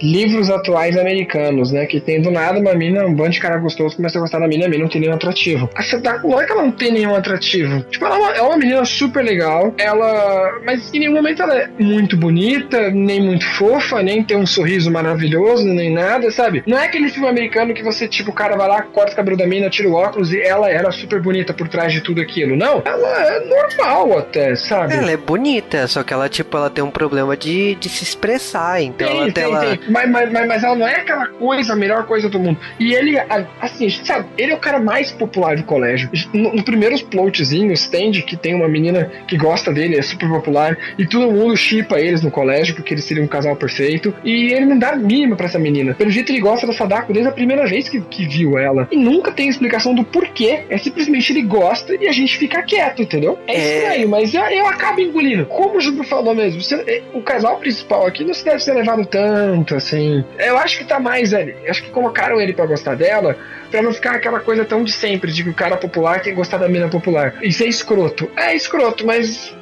livros 0.00 0.50
atuais 0.50 0.96
americanos, 0.96 1.72
né? 1.72 1.86
Que 1.86 2.00
tem 2.00 2.20
do 2.20 2.30
nada 2.30 2.58
uma 2.58 2.74
mina, 2.74 3.04
um 3.06 3.14
bando 3.14 3.30
de 3.30 3.40
cara 3.40 3.58
gostoso 3.58 3.96
começa 3.96 4.18
a 4.18 4.20
gostar 4.20 4.38
da 4.38 4.48
mina, 4.48 4.66
a 4.66 4.68
mina 4.68 4.82
não 4.82 4.90
tem 4.90 5.00
nenhum 5.00 5.14
atrativo. 5.14 5.68
A 5.74 5.82
Sadako, 5.82 6.28
não 6.28 6.40
é 6.40 6.44
que 6.44 6.52
ela 6.52 6.62
não 6.62 6.72
tem 6.72 6.92
nenhum 6.92 7.14
atrativo. 7.14 7.82
Tipo, 7.90 8.06
ela 8.06 8.16
é 8.16 8.18
uma, 8.18 8.36
é 8.36 8.42
uma 8.42 8.56
menina 8.56 8.84
super 8.84 9.24
legal, 9.24 9.74
ela. 9.78 10.60
Mas 10.64 10.92
em 10.92 11.00
nenhum 11.00 11.14
momento 11.14 11.42
ela 11.42 11.56
é 11.56 11.68
muito 11.78 12.16
bonita, 12.16 12.90
nem 12.90 13.20
muito 13.22 13.44
fofa, 13.44 14.02
nem 14.02 14.22
tem 14.22 14.36
um 14.36 14.46
sorriso 14.46 14.90
maravilhoso, 14.90 15.64
nem 15.64 15.92
nada, 15.92 16.30
sabe? 16.30 16.62
Não 16.66 16.78
é 16.78 16.86
aquele 16.86 17.08
filme 17.08 17.28
americano 17.28 17.74
que 17.74 17.82
você, 17.82 18.08
tipo, 18.08 18.30
o 18.30 18.34
cara 18.34 18.56
vai 18.56 18.68
lá, 18.68 18.82
corta 18.82 19.12
o 19.12 19.16
cabelo 19.16 19.36
da 19.36 19.46
mina, 19.46 19.70
tira 19.70 19.88
o 19.88 19.94
óculos 19.94 20.32
e 20.32 20.40
ela 20.40 20.70
era 20.70 20.90
super 20.90 21.20
bonita 21.20 21.52
por 21.52 21.68
trás 21.68 21.92
de 21.92 22.00
tudo 22.00 22.20
aquilo. 22.20 22.56
Não, 22.56 22.82
ela 22.84 23.34
é 23.34 23.44
normal 23.44 24.18
até, 24.18 24.54
sabe? 24.56 24.94
Ela 24.94 25.10
é 25.10 25.16
bonita, 25.16 25.86
só 25.86 26.02
que 26.02 26.12
ela, 26.12 26.28
tipo, 26.28 26.56
ela 26.56 26.70
tem 26.70 26.82
um 26.82 26.90
problema 26.90 27.36
de, 27.36 27.74
de 27.76 27.88
se 27.88 28.02
expressar, 28.02 28.82
então 28.82 29.08
tem, 29.32 29.44
ela 29.44 29.60
tem. 29.60 29.76
Tem. 29.78 29.85
Mas, 29.88 30.10
mas, 30.10 30.32
mas, 30.32 30.46
mas, 30.46 30.64
ela 30.64 30.74
não 30.74 30.86
é 30.86 30.96
aquela 30.96 31.26
coisa, 31.28 31.72
a 31.72 31.76
melhor 31.76 32.06
coisa 32.06 32.28
do 32.28 32.38
mundo. 32.38 32.58
E 32.78 32.94
ele, 32.94 33.16
assim, 33.60 33.88
sabe, 33.90 34.26
ele 34.36 34.52
é 34.52 34.54
o 34.54 34.60
cara 34.60 34.78
mais 34.78 35.10
popular 35.10 35.56
do 35.56 35.64
colégio. 35.64 36.10
No, 36.32 36.54
no 36.54 36.64
primeiro 36.64 36.96
plotzinho, 37.06 37.72
stand 37.72 38.12
que 38.26 38.36
tem 38.36 38.54
uma 38.54 38.68
menina 38.68 39.10
que 39.26 39.36
gosta 39.36 39.72
dele, 39.72 39.96
é 39.96 40.02
super 40.02 40.28
popular, 40.28 40.76
e 40.98 41.06
todo 41.06 41.30
mundo 41.30 41.56
chipa 41.56 42.00
eles 42.00 42.22
no 42.22 42.30
colégio, 42.30 42.74
porque 42.74 42.94
eles 42.94 43.04
seriam 43.04 43.24
um 43.24 43.28
casal 43.28 43.56
perfeito, 43.56 44.14
e 44.24 44.52
ele 44.52 44.66
não 44.66 44.78
dá 44.78 44.94
mínima 44.96 45.36
para 45.36 45.46
essa 45.46 45.58
menina. 45.58 45.94
Pelo 45.94 46.10
jeito 46.10 46.32
ele 46.32 46.40
gosta 46.40 46.66
da 46.66 46.72
Sadako 46.72 47.12
desde 47.12 47.28
a 47.28 47.32
primeira 47.32 47.66
vez 47.66 47.88
que, 47.88 48.00
que 48.00 48.26
viu 48.26 48.58
ela. 48.58 48.88
E 48.90 48.96
nunca 48.96 49.30
tem 49.32 49.48
explicação 49.48 49.94
do 49.94 50.04
porquê. 50.04 50.64
É 50.68 50.78
simplesmente 50.78 51.32
ele 51.32 51.42
gosta 51.42 51.94
e 51.94 52.08
a 52.08 52.12
gente 52.12 52.36
fica 52.36 52.62
quieto, 52.62 53.02
entendeu? 53.02 53.38
É, 53.46 53.54
é... 53.54 53.78
estranho, 53.78 54.08
mas 54.08 54.34
eu, 54.34 54.42
eu 54.42 54.66
acabo 54.66 55.00
engolindo. 55.00 55.46
Como 55.46 55.76
o 55.76 55.80
Júlio 55.80 56.04
falou 56.04 56.34
mesmo, 56.34 56.60
você, 56.60 56.74
é, 56.86 57.02
o 57.12 57.22
casal 57.22 57.58
principal 57.58 58.06
aqui 58.06 58.24
não 58.24 58.34
se 58.34 58.44
deve 58.44 58.60
ser 58.60 58.74
levado 58.74 59.04
tanto, 59.06 59.74
assim. 59.76 60.24
Eu 60.38 60.58
acho 60.58 60.78
que 60.78 60.84
tá 60.84 60.98
mais, 60.98 61.30
velho. 61.30 61.56
Acho 61.68 61.82
que 61.82 61.90
colocaram 61.90 62.40
ele 62.40 62.52
para 62.52 62.66
gostar 62.66 62.94
dela 62.94 63.36
pra 63.70 63.82
não 63.82 63.92
ficar 63.92 64.12
aquela 64.12 64.40
coisa 64.40 64.64
tão 64.64 64.84
de 64.84 64.92
sempre, 64.92 65.32
de 65.32 65.42
que 65.42 65.50
o 65.50 65.54
cara 65.54 65.76
popular 65.76 66.20
tem 66.20 66.32
que 66.32 66.36
gostar 66.36 66.58
da 66.58 66.68
mina 66.68 66.88
popular. 66.88 67.34
Isso 67.42 67.62
é 67.62 67.66
escroto. 67.66 68.30
É 68.36 68.54
escroto, 68.54 69.06
mas 69.06 69.54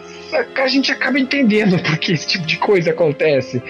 a 0.57 0.69
gente 0.69 0.91
acaba 0.91 1.19
entendendo 1.19 1.79
porque 1.85 2.13
esse 2.13 2.27
tipo 2.27 2.47
de 2.47 2.57
coisa 2.57 2.91
acontece 2.91 3.63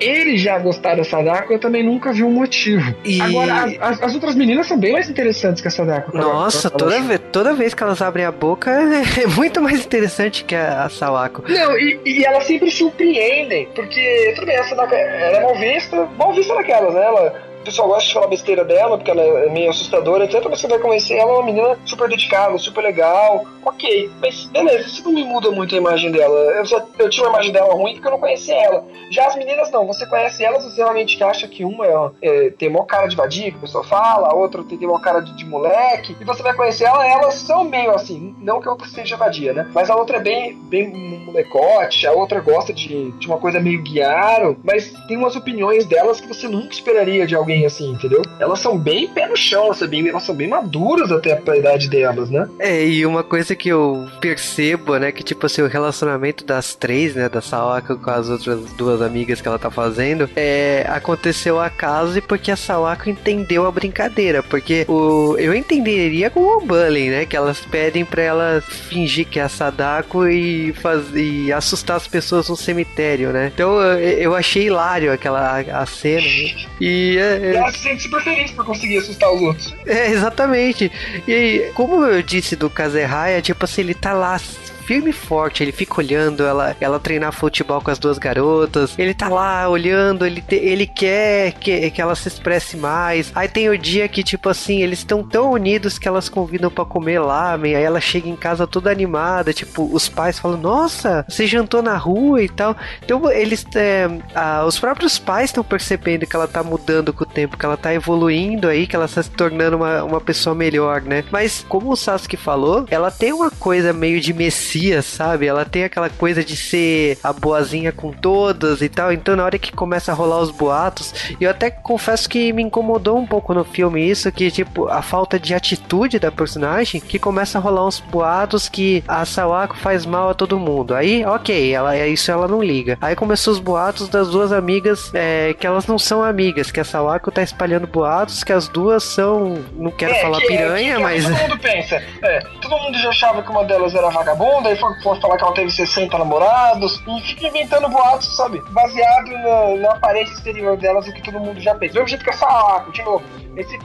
ele 0.00 0.36
já 0.36 0.58
gostar 0.58 0.96
da 0.96 1.04
Sadako, 1.04 1.52
eu 1.52 1.58
também 1.58 1.82
nunca 1.82 2.12
vi 2.12 2.22
um 2.22 2.30
motivo. 2.30 2.94
E... 3.04 3.20
Agora, 3.20 3.64
as, 3.80 4.02
as, 4.02 4.14
outras 4.14 4.34
meninas 4.34 4.66
são 4.66 4.78
bem 4.78 4.92
mais 4.92 5.08
interessantes 5.08 5.60
que 5.60 5.68
a 5.68 5.70
Sadako. 5.70 6.16
Nossa, 6.16 6.70
toda, 6.70 7.00
vez, 7.00 7.20
toda 7.30 7.54
vez 7.54 7.74
que 7.74 7.82
elas 7.82 8.02
abrem 8.02 8.24
a 8.24 8.32
boca 8.32 8.70
é 9.20 9.26
muito 9.26 9.60
mais 9.60 9.84
interessante 9.84 10.44
que 10.44 10.54
a, 10.54 10.84
a 10.84 10.88
Sawako. 10.88 11.44
Não, 11.48 11.78
e, 11.78 12.00
e 12.04 12.24
elas 12.24 12.44
sempre 12.44 12.70
surpreendem, 12.70 13.68
porque, 13.74 14.32
tudo 14.34 14.46
bem, 14.46 14.56
a 14.56 14.64
Sadako 14.64 14.94
ela 14.94 15.38
é 15.38 15.42
mal 15.42 15.58
vista, 15.58 16.08
mal 16.18 16.34
vista 16.34 16.54
naquelas, 16.54 16.94
né? 16.94 17.02
Ela 17.02 17.51
o 17.62 17.64
pessoal 17.64 17.88
gosta 17.88 18.08
de 18.08 18.14
falar 18.14 18.26
besteira 18.26 18.64
dela, 18.64 18.98
porque 18.98 19.10
ela 19.10 19.22
é 19.22 19.48
meio 19.48 19.70
assustadora, 19.70 20.24
etc. 20.24 20.44
Mas 20.50 20.60
você 20.60 20.68
vai 20.68 20.78
conhecer 20.80 21.16
ela, 21.16 21.30
é 21.30 21.34
uma 21.34 21.44
menina 21.44 21.78
super 21.86 22.08
dedicada, 22.08 22.58
super 22.58 22.82
legal, 22.82 23.44
ok. 23.64 24.10
Mas 24.20 24.44
beleza, 24.46 24.88
isso 24.88 25.04
não 25.04 25.12
me 25.12 25.24
muda 25.24 25.50
muito 25.50 25.74
a 25.74 25.78
imagem 25.78 26.10
dela. 26.10 26.36
Eu, 26.56 26.66
só, 26.66 26.84
eu 26.98 27.08
tinha 27.08 27.24
uma 27.24 27.34
imagem 27.34 27.52
dela 27.52 27.72
ruim 27.74 27.94
porque 27.94 28.08
eu 28.08 28.12
não 28.12 28.18
conhecia 28.18 28.56
ela. 28.56 28.84
Já 29.10 29.26
as 29.26 29.36
meninas 29.36 29.70
não, 29.70 29.86
você 29.86 30.04
conhece 30.06 30.42
elas, 30.44 30.64
você 30.64 30.82
realmente 30.82 31.22
acha 31.22 31.46
que 31.46 31.64
uma 31.64 31.86
é, 31.86 31.92
é, 32.22 32.50
tem 32.50 32.68
maior 32.68 32.86
cara 32.86 33.06
de 33.06 33.14
vadia, 33.14 33.50
que 33.50 33.58
o 33.58 33.60
pessoal 33.60 33.84
fala, 33.84 34.28
a 34.28 34.34
outra 34.34 34.64
tem, 34.64 34.78
maior 34.78 35.00
cara 35.00 35.20
de, 35.20 35.34
de, 35.34 35.44
moleque, 35.44 36.16
e 36.18 36.24
você 36.24 36.42
vai 36.42 36.54
conhecer 36.54 36.84
ela, 36.84 37.06
elas 37.06 37.34
são 37.34 37.64
meio 37.64 37.94
assim, 37.94 38.34
não 38.40 38.60
que 38.60 38.68
a 38.68 38.72
outra 38.72 38.88
seja 38.88 39.16
vadia, 39.16 39.52
né? 39.52 39.70
Mas 39.74 39.90
a 39.90 39.96
outra 39.96 40.16
é 40.16 40.20
bem, 40.20 40.56
bem 40.56 40.88
molecote, 41.26 42.06
a 42.06 42.12
outra 42.12 42.40
gosta 42.40 42.72
de, 42.72 43.12
de 43.12 43.26
uma 43.26 43.38
coisa 43.38 43.60
meio 43.60 43.82
guiaro, 43.82 44.58
mas 44.64 44.92
tem 45.06 45.16
umas 45.16 45.36
opiniões 45.36 45.84
delas 45.84 46.20
que 46.20 46.26
você 46.26 46.48
nunca 46.48 46.72
esperaria 46.72 47.26
de 47.26 47.34
alguém 47.34 47.51
assim, 47.64 47.90
entendeu? 47.90 48.22
Elas 48.38 48.58
são 48.58 48.78
bem 48.78 49.08
pé 49.08 49.28
no 49.28 49.36
chão, 49.36 49.66
elas 49.66 49.78
são 49.78 49.88
bem, 49.88 50.08
elas 50.08 50.22
são 50.22 50.34
bem 50.34 50.48
maduras 50.48 51.10
até 51.12 51.34
pra 51.34 51.56
idade 51.56 51.88
delas, 51.88 52.30
né? 52.30 52.48
É, 52.58 52.84
e 52.84 53.04
uma 53.06 53.22
coisa 53.22 53.54
que 53.54 53.68
eu 53.68 54.08
percebo, 54.20 54.96
né, 54.98 55.12
que 55.12 55.22
tipo 55.22 55.46
assim, 55.46 55.62
o 55.62 55.66
relacionamento 55.66 56.44
das 56.44 56.74
três, 56.74 57.14
né, 57.14 57.28
da 57.28 57.40
Sawaka 57.40 57.96
com 57.96 58.10
as 58.10 58.28
outras 58.28 58.72
duas 58.72 59.02
amigas 59.02 59.40
que 59.40 59.48
ela 59.48 59.58
tá 59.58 59.70
fazendo, 59.70 60.28
é, 60.36 60.84
aconteceu 60.88 61.60
acaso 61.60 62.18
e 62.18 62.20
porque 62.20 62.50
a 62.50 62.56
Sawaka 62.56 63.10
entendeu 63.10 63.66
a 63.66 63.70
brincadeira, 63.70 64.42
porque 64.42 64.84
o, 64.88 65.36
eu 65.38 65.54
entenderia 65.54 66.30
com 66.30 66.40
o 66.40 66.60
bullying, 66.60 67.10
né, 67.10 67.26
que 67.26 67.36
elas 67.36 67.60
pedem 67.60 68.04
pra 68.04 68.22
ela 68.22 68.60
fingir 68.60 69.26
que 69.26 69.38
é 69.38 69.42
a 69.42 69.48
Sadako 69.48 70.26
e, 70.26 70.72
faz, 70.74 71.04
e 71.14 71.52
assustar 71.52 71.96
as 71.96 72.06
pessoas 72.06 72.48
no 72.48 72.56
cemitério, 72.56 73.30
né? 73.30 73.50
Então 73.52 73.80
eu, 73.80 73.98
eu 74.18 74.34
achei 74.34 74.66
hilário 74.66 75.12
aquela 75.12 75.40
a, 75.40 75.82
a 75.82 75.86
cena, 75.86 76.22
né? 76.22 76.66
E 76.80 77.16
é, 77.18 77.41
é. 77.42 77.52
E 77.52 77.56
ela 77.56 77.72
se 77.72 77.78
sente 77.78 78.02
super 78.04 78.22
feliz 78.22 78.50
por 78.52 78.64
conseguir 78.64 78.98
assustar 78.98 79.32
os 79.32 79.42
outros. 79.42 79.74
É, 79.86 80.08
exatamente. 80.10 80.90
E 81.26 81.70
como 81.74 82.04
eu 82.04 82.22
disse 82.22 82.54
do 82.54 82.70
Kazeraya, 82.70 83.42
tipo 83.42 83.64
assim, 83.64 83.80
ele 83.80 83.94
tá 83.94 84.12
lá 84.12 84.38
firme 84.82 85.10
e 85.10 85.12
forte. 85.12 85.62
Ele 85.62 85.72
fica 85.72 85.98
olhando 85.98 86.44
ela, 86.44 86.76
ela 86.80 86.98
treinar 86.98 87.32
futebol 87.32 87.80
com 87.80 87.90
as 87.90 87.98
duas 87.98 88.18
garotas. 88.18 88.94
Ele 88.98 89.14
tá 89.14 89.28
lá 89.28 89.68
olhando, 89.68 90.26
ele, 90.26 90.42
te, 90.42 90.56
ele 90.56 90.86
quer 90.86 91.52
que, 91.52 91.90
que 91.90 92.02
ela 92.02 92.14
se 92.14 92.28
expresse 92.28 92.76
mais. 92.76 93.32
Aí 93.34 93.48
tem 93.48 93.68
o 93.68 93.78
dia 93.78 94.08
que, 94.08 94.22
tipo 94.22 94.48
assim, 94.48 94.82
eles 94.82 94.98
estão 94.98 95.22
tão 95.22 95.52
unidos 95.52 95.98
que 95.98 96.08
elas 96.08 96.28
convidam 96.28 96.70
para 96.70 96.84
comer 96.84 97.20
lamen. 97.20 97.74
Aí 97.74 97.82
ela 97.82 98.00
chega 98.00 98.28
em 98.28 98.36
casa 98.36 98.66
toda 98.66 98.90
animada. 98.90 99.52
Tipo, 99.52 99.88
os 99.92 100.08
pais 100.08 100.38
falam: 100.38 100.58
Nossa, 100.58 101.24
você 101.28 101.46
jantou 101.46 101.82
na 101.82 101.96
rua 101.96 102.42
e 102.42 102.48
tal. 102.48 102.76
Então, 103.02 103.30
eles. 103.30 103.64
É, 103.74 104.08
ah, 104.34 104.64
os 104.66 104.78
próprios 104.78 105.18
pais 105.18 105.50
estão 105.50 105.64
percebendo 105.64 106.26
que 106.26 106.34
ela 106.34 106.48
tá 106.48 106.62
mudando 106.62 107.12
com 107.12 107.24
o 107.24 107.26
tempo, 107.26 107.56
que 107.56 107.64
ela 107.64 107.76
tá 107.76 107.94
evoluindo 107.94 108.68
aí, 108.68 108.86
que 108.86 108.96
ela 108.96 109.08
tá 109.08 109.22
se 109.22 109.30
tornando 109.30 109.76
uma, 109.76 110.02
uma 110.02 110.20
pessoa 110.20 110.54
melhor, 110.54 111.02
né? 111.02 111.24
Mas, 111.30 111.64
como 111.68 111.90
o 111.92 111.96
Sasuke 111.96 112.36
falou, 112.36 112.84
ela 112.90 113.10
tem 113.10 113.32
uma 113.32 113.50
coisa 113.50 113.92
meio 113.92 114.20
de 114.20 114.32
messias 114.32 114.71
sabe? 115.02 115.46
Ela 115.46 115.64
tem 115.64 115.84
aquela 115.84 116.08
coisa 116.08 116.44
de 116.44 116.56
ser 116.56 117.18
a 117.22 117.32
boazinha 117.32 117.92
com 117.92 118.12
todas 118.12 118.80
e 118.80 118.88
tal. 118.88 119.12
Então, 119.12 119.36
na 119.36 119.44
hora 119.44 119.58
que 119.58 119.72
começa 119.72 120.12
a 120.12 120.14
rolar 120.14 120.40
os 120.40 120.50
boatos, 120.50 121.14
eu 121.40 121.50
até 121.50 121.70
confesso 121.70 122.28
que 122.28 122.52
me 122.52 122.62
incomodou 122.62 123.18
um 123.18 123.26
pouco 123.26 123.54
no 123.54 123.64
filme 123.64 124.08
isso, 124.08 124.30
que, 124.32 124.50
tipo, 124.50 124.88
a 124.88 125.02
falta 125.02 125.38
de 125.38 125.54
atitude 125.54 126.18
da 126.18 126.30
personagem, 126.30 127.00
que 127.00 127.18
começa 127.18 127.58
a 127.58 127.60
rolar 127.60 127.86
uns 127.86 128.00
boatos 128.00 128.68
que 128.68 129.02
a 129.06 129.24
Sawako 129.24 129.76
faz 129.76 130.06
mal 130.06 130.30
a 130.30 130.34
todo 130.34 130.58
mundo. 130.58 130.94
Aí, 130.94 131.24
ok, 131.24 131.72
ela, 131.72 131.96
isso 132.06 132.30
ela 132.30 132.48
não 132.48 132.62
liga. 132.62 132.98
Aí 133.00 133.14
começou 133.14 133.52
os 133.52 133.58
boatos 133.58 134.08
das 134.08 134.30
duas 134.30 134.52
amigas, 134.52 135.10
é, 135.14 135.54
que 135.58 135.66
elas 135.66 135.86
não 135.86 135.98
são 135.98 136.22
amigas, 136.22 136.70
que 136.70 136.80
a 136.80 136.84
Sawako 136.84 137.30
tá 137.30 137.42
espalhando 137.42 137.86
boatos, 137.86 138.44
que 138.44 138.52
as 138.52 138.68
duas 138.68 139.02
são, 139.02 139.58
não 139.74 139.90
quero 139.90 140.12
é, 140.12 140.20
falar 140.20 140.38
que, 140.38 140.46
piranha, 140.46 140.92
que, 140.92 140.96
que 140.96 141.02
mas... 141.02 141.24
Todo 141.24 141.36
mundo 141.36 141.58
pensa, 141.58 142.02
é, 142.22 142.40
todo 142.60 142.78
mundo 142.78 142.98
já 142.98 143.08
achava 143.08 143.42
que 143.42 143.50
uma 143.50 143.64
delas 143.64 143.94
era 143.94 144.08
vagabunda, 144.10 144.61
aí 144.68 144.76
for, 144.76 145.00
for 145.02 145.20
falar 145.20 145.36
que 145.36 145.44
ela 145.44 145.54
teve 145.54 145.70
60 145.70 146.16
namorados, 146.18 147.02
e 147.06 147.20
fica 147.22 147.48
inventando 147.48 147.88
boatos, 147.88 148.36
sabe? 148.36 148.62
Baseado 148.70 149.30
na, 149.30 149.76
na 149.76 149.92
aparência 149.92 150.34
exterior 150.34 150.76
delas, 150.76 151.06
o 151.06 151.12
que 151.12 151.22
todo 151.22 151.40
mundo 151.40 151.60
já 151.60 151.74
pensa. 151.74 151.94
Do 151.94 151.96
mesmo 151.96 152.08
jeito 152.08 152.24
que 152.24 152.30
a 152.30 152.34
Sawako, 152.34 152.92
de 152.92 153.02
novo. 153.02 153.24
Esse, 153.56 153.78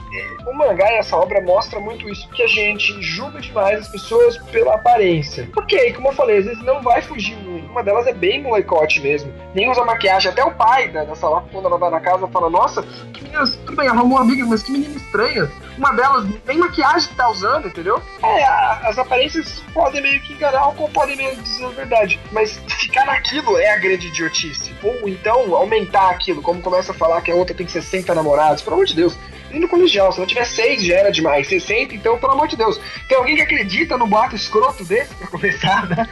o 0.46 0.54
mangá 0.54 0.90
e 0.92 0.96
essa 0.96 1.14
obra 1.16 1.42
mostra 1.42 1.78
muito 1.78 2.08
isso, 2.08 2.26
que 2.30 2.42
a 2.42 2.46
gente 2.46 3.00
julga 3.02 3.38
demais 3.40 3.80
as 3.80 3.88
pessoas 3.88 4.38
pela 4.50 4.74
aparência. 4.74 5.48
Ok, 5.56 5.92
como 5.92 6.08
eu 6.08 6.12
falei, 6.12 6.38
às 6.38 6.46
vezes 6.46 6.64
não 6.64 6.80
vai 6.82 7.02
fugir 7.02 7.36
muito. 7.36 7.70
Uma 7.70 7.82
delas 7.82 8.06
é 8.06 8.14
bem 8.14 8.42
molecote 8.42 9.00
mesmo. 9.00 9.32
Nem 9.54 9.70
usa 9.70 9.84
maquiagem. 9.84 10.30
Até 10.32 10.42
o 10.42 10.54
pai 10.54 10.88
da, 10.88 11.04
da 11.04 11.14
Sawako, 11.14 11.48
quando 11.52 11.66
ela 11.66 11.76
vai 11.76 11.90
na 11.90 12.00
casa, 12.00 12.26
fala: 12.28 12.48
Nossa, 12.48 12.82
que 13.12 13.22
meninas. 13.22 13.56
Tudo 13.56 13.76
bem, 13.76 13.88
arrumou 13.88 14.18
amiga, 14.18 14.46
mas 14.46 14.62
que 14.62 14.72
menina 14.72 14.96
estranha. 14.96 15.50
Uma 15.78 15.92
delas 15.92 16.26
nem 16.44 16.58
maquiagem 16.58 17.08
tá 17.14 17.30
usando, 17.30 17.68
entendeu? 17.68 18.02
É, 18.22 18.44
as 18.88 18.98
aparências 18.98 19.62
podem 19.72 20.02
meio 20.02 20.20
que 20.22 20.32
enganar 20.32 20.66
ou 20.76 20.88
podem 20.88 21.16
meio 21.16 21.36
que 21.36 21.42
dizer 21.42 21.64
a 21.66 21.68
verdade. 21.68 22.20
Mas 22.32 22.60
ficar 22.80 23.06
naquilo 23.06 23.56
é 23.56 23.70
a 23.70 23.78
grande 23.78 24.08
idiotice. 24.08 24.74
Ou 24.82 25.08
então 25.08 25.54
aumentar 25.54 26.10
aquilo, 26.10 26.42
como 26.42 26.60
começa 26.60 26.90
a 26.90 26.94
falar 26.94 27.22
que 27.22 27.30
a 27.30 27.34
outra 27.34 27.54
tem 27.54 27.66
60 27.66 28.12
namorados. 28.12 28.60
Pelo 28.60 28.74
amor 28.74 28.86
de 28.86 28.96
Deus 28.96 29.16
e 29.52 29.58
no 29.58 29.68
colegial. 29.68 30.12
Se 30.12 30.18
não 30.18 30.26
tiver 30.26 30.44
seis, 30.44 30.84
já 30.84 30.96
era 30.96 31.10
demais. 31.10 31.48
60, 31.48 31.94
então, 31.94 32.18
pelo 32.18 32.32
amor 32.32 32.48
de 32.48 32.56
Deus. 32.56 32.80
Tem 33.08 33.16
alguém 33.16 33.36
que 33.36 33.42
acredita 33.42 33.96
no 33.96 34.06
boato 34.06 34.36
escroto 34.36 34.84
desse, 34.84 35.14
pra 35.14 35.28
começar, 35.28 35.88
né? 35.88 36.08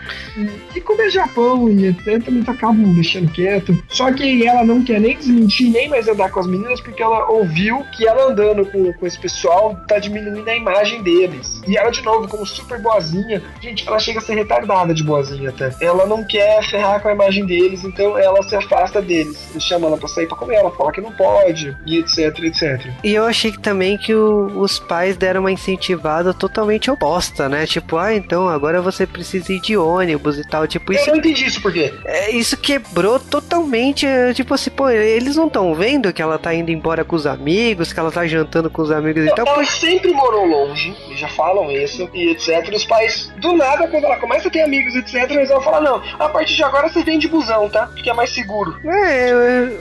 E 0.74 0.80
como 0.80 1.02
é 1.02 1.10
Japão 1.10 1.68
e 1.68 1.86
etc, 1.86 2.28
eles 2.28 2.48
acabam 2.48 2.94
deixando 2.94 3.30
quieto. 3.32 3.76
Só 3.88 4.12
que 4.12 4.46
ela 4.46 4.64
não 4.64 4.82
quer 4.84 5.00
nem 5.00 5.16
desmentir, 5.16 5.70
nem 5.70 5.88
mais 5.88 6.08
andar 6.08 6.30
com 6.30 6.40
as 6.40 6.46
meninas, 6.46 6.80
porque 6.80 7.02
ela 7.02 7.28
ouviu 7.30 7.84
que 7.96 8.06
ela 8.06 8.30
andando 8.30 8.64
com, 8.66 8.92
com 8.92 9.06
esse 9.06 9.18
pessoal 9.18 9.78
tá 9.88 9.98
diminuindo 9.98 10.48
a 10.48 10.56
imagem 10.56 11.02
deles. 11.02 11.60
E 11.66 11.76
ela, 11.76 11.90
de 11.90 12.02
novo, 12.02 12.28
como 12.28 12.46
super 12.46 12.80
boazinha, 12.80 13.42
gente, 13.60 13.86
ela 13.86 13.98
chega 13.98 14.18
a 14.18 14.22
ser 14.22 14.34
retardada 14.34 14.94
de 14.94 15.02
boazinha 15.02 15.50
até. 15.50 15.70
Ela 15.80 16.06
não 16.06 16.24
quer 16.24 16.62
ferrar 16.64 17.00
com 17.00 17.08
a 17.08 17.12
imagem 17.12 17.44
deles, 17.44 17.84
então 17.84 18.18
ela 18.18 18.42
se 18.42 18.54
afasta 18.54 19.02
deles. 19.02 19.48
Eles 19.50 19.62
chamam 19.62 19.88
ela 19.88 19.98
pra 19.98 20.08
sair 20.08 20.26
pra 20.26 20.36
comer, 20.36 20.56
ela 20.56 20.70
fala 20.70 20.92
que 20.92 21.00
não 21.00 21.12
pode, 21.12 21.76
e 21.86 21.98
etc, 21.98 22.38
etc. 22.40 22.90
E 23.02 23.14
eu 23.14 23.25
eu 23.26 23.30
achei 23.30 23.52
também 23.52 23.98
que 23.98 24.14
o, 24.14 24.46
os 24.60 24.78
pais 24.78 25.16
deram 25.16 25.40
uma 25.40 25.52
incentivada 25.52 26.32
totalmente 26.32 26.90
oposta, 26.90 27.48
né? 27.48 27.66
Tipo, 27.66 27.96
ah, 27.96 28.14
então 28.14 28.48
agora 28.48 28.80
você 28.80 29.06
precisa 29.06 29.52
ir 29.52 29.60
de 29.60 29.76
ônibus 29.76 30.38
e 30.38 30.48
tal. 30.48 30.66
Tipo, 30.66 30.92
isso. 30.92 31.08
Eu 31.08 31.14
não 31.14 31.18
entendi 31.18 31.44
isso 31.44 31.60
por 31.60 31.72
quê. 31.72 31.92
É, 32.04 32.30
isso 32.30 32.56
quebrou 32.56 33.18
totalmente. 33.18 34.06
Tipo 34.34 34.54
assim, 34.54 34.70
pô, 34.70 34.88
eles 34.88 35.36
não 35.36 35.48
estão 35.48 35.74
vendo 35.74 36.12
que 36.12 36.22
ela 36.22 36.38
tá 36.38 36.54
indo 36.54 36.70
embora 36.70 37.04
com 37.04 37.16
os 37.16 37.26
amigos, 37.26 37.92
que 37.92 37.98
ela 37.98 38.12
tá 38.12 38.26
jantando 38.26 38.70
com 38.70 38.82
os 38.82 38.90
amigos 38.90 39.24
e 39.24 39.34
tal. 39.34 39.46
Ela 39.46 39.64
sempre 39.64 40.12
morou 40.12 40.46
longe, 40.46 40.96
eles 41.06 41.18
já 41.18 41.28
falam 41.28 41.70
isso, 41.70 42.08
e 42.14 42.30
etc. 42.30 42.72
Os 42.72 42.84
pais, 42.84 43.32
do 43.38 43.54
nada, 43.54 43.88
quando 43.88 44.04
ela 44.04 44.16
começa 44.16 44.48
a 44.48 44.50
ter 44.50 44.62
amigos, 44.62 44.94
etc., 44.94 45.30
eles 45.30 45.48
vão 45.48 45.60
falar: 45.60 45.80
não, 45.80 46.02
a 46.18 46.28
partir 46.28 46.54
de 46.54 46.62
agora 46.62 46.88
você 46.88 47.02
vem 47.02 47.18
de 47.18 47.28
busão, 47.28 47.68
tá? 47.68 47.86
Porque 47.88 48.08
é 48.08 48.14
mais 48.14 48.30
seguro. 48.30 48.78
É, 48.84 49.32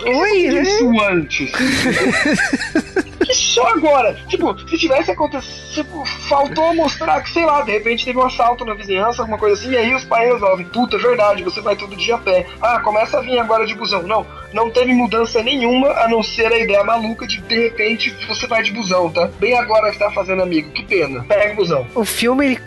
oi, 0.05 0.47
né? 0.49 0.61
Isso 0.61 1.01
antes. 1.01 1.51
só 3.35 3.67
agora. 3.67 4.13
Tipo, 4.27 4.57
se 4.67 4.77
tivesse 4.77 5.11
acontecido. 5.11 5.65
Tipo, 5.73 6.05
faltou 6.05 6.73
mostrar 6.73 7.21
que, 7.21 7.31
sei 7.31 7.45
lá, 7.45 7.61
de 7.61 7.71
repente 7.71 8.05
teve 8.05 8.17
um 8.17 8.25
assalto 8.25 8.63
na 8.63 8.73
vizinhança, 8.73 9.21
alguma 9.21 9.37
coisa 9.37 9.55
assim, 9.59 9.71
e 9.71 9.77
aí 9.77 9.93
os 9.93 10.05
pais 10.05 10.31
resolvem. 10.31 10.65
Puta, 10.67 10.97
verdade, 10.97 11.43
você 11.43 11.61
vai 11.61 11.75
todo 11.75 11.95
dia 11.95 12.15
a 12.15 12.17
pé. 12.17 12.47
Ah, 12.61 12.79
começa 12.79 13.17
a 13.17 13.21
vir 13.21 13.37
agora 13.37 13.65
de 13.65 13.75
busão. 13.75 14.03
Não, 14.03 14.25
não 14.53 14.69
teve 14.71 14.93
mudança 14.93 15.43
nenhuma, 15.43 15.89
a 15.89 16.07
não 16.07 16.23
ser 16.23 16.51
a 16.51 16.57
ideia 16.57 16.83
maluca 16.83 17.27
de 17.27 17.41
de 17.41 17.59
repente 17.59 18.15
você 18.27 18.47
vai 18.47 18.63
de 18.63 18.71
busão, 18.71 19.09
tá? 19.09 19.29
Bem 19.39 19.57
agora 19.57 19.91
que 19.91 19.99
tá 19.99 20.09
fazendo 20.11 20.41
amigo. 20.41 20.71
Que 20.71 20.83
pena. 20.83 21.23
Pega 21.27 21.53
o 21.53 21.57
busão. 21.57 21.87
O 21.93 22.05
filme, 22.05 22.45
ele 22.45 22.59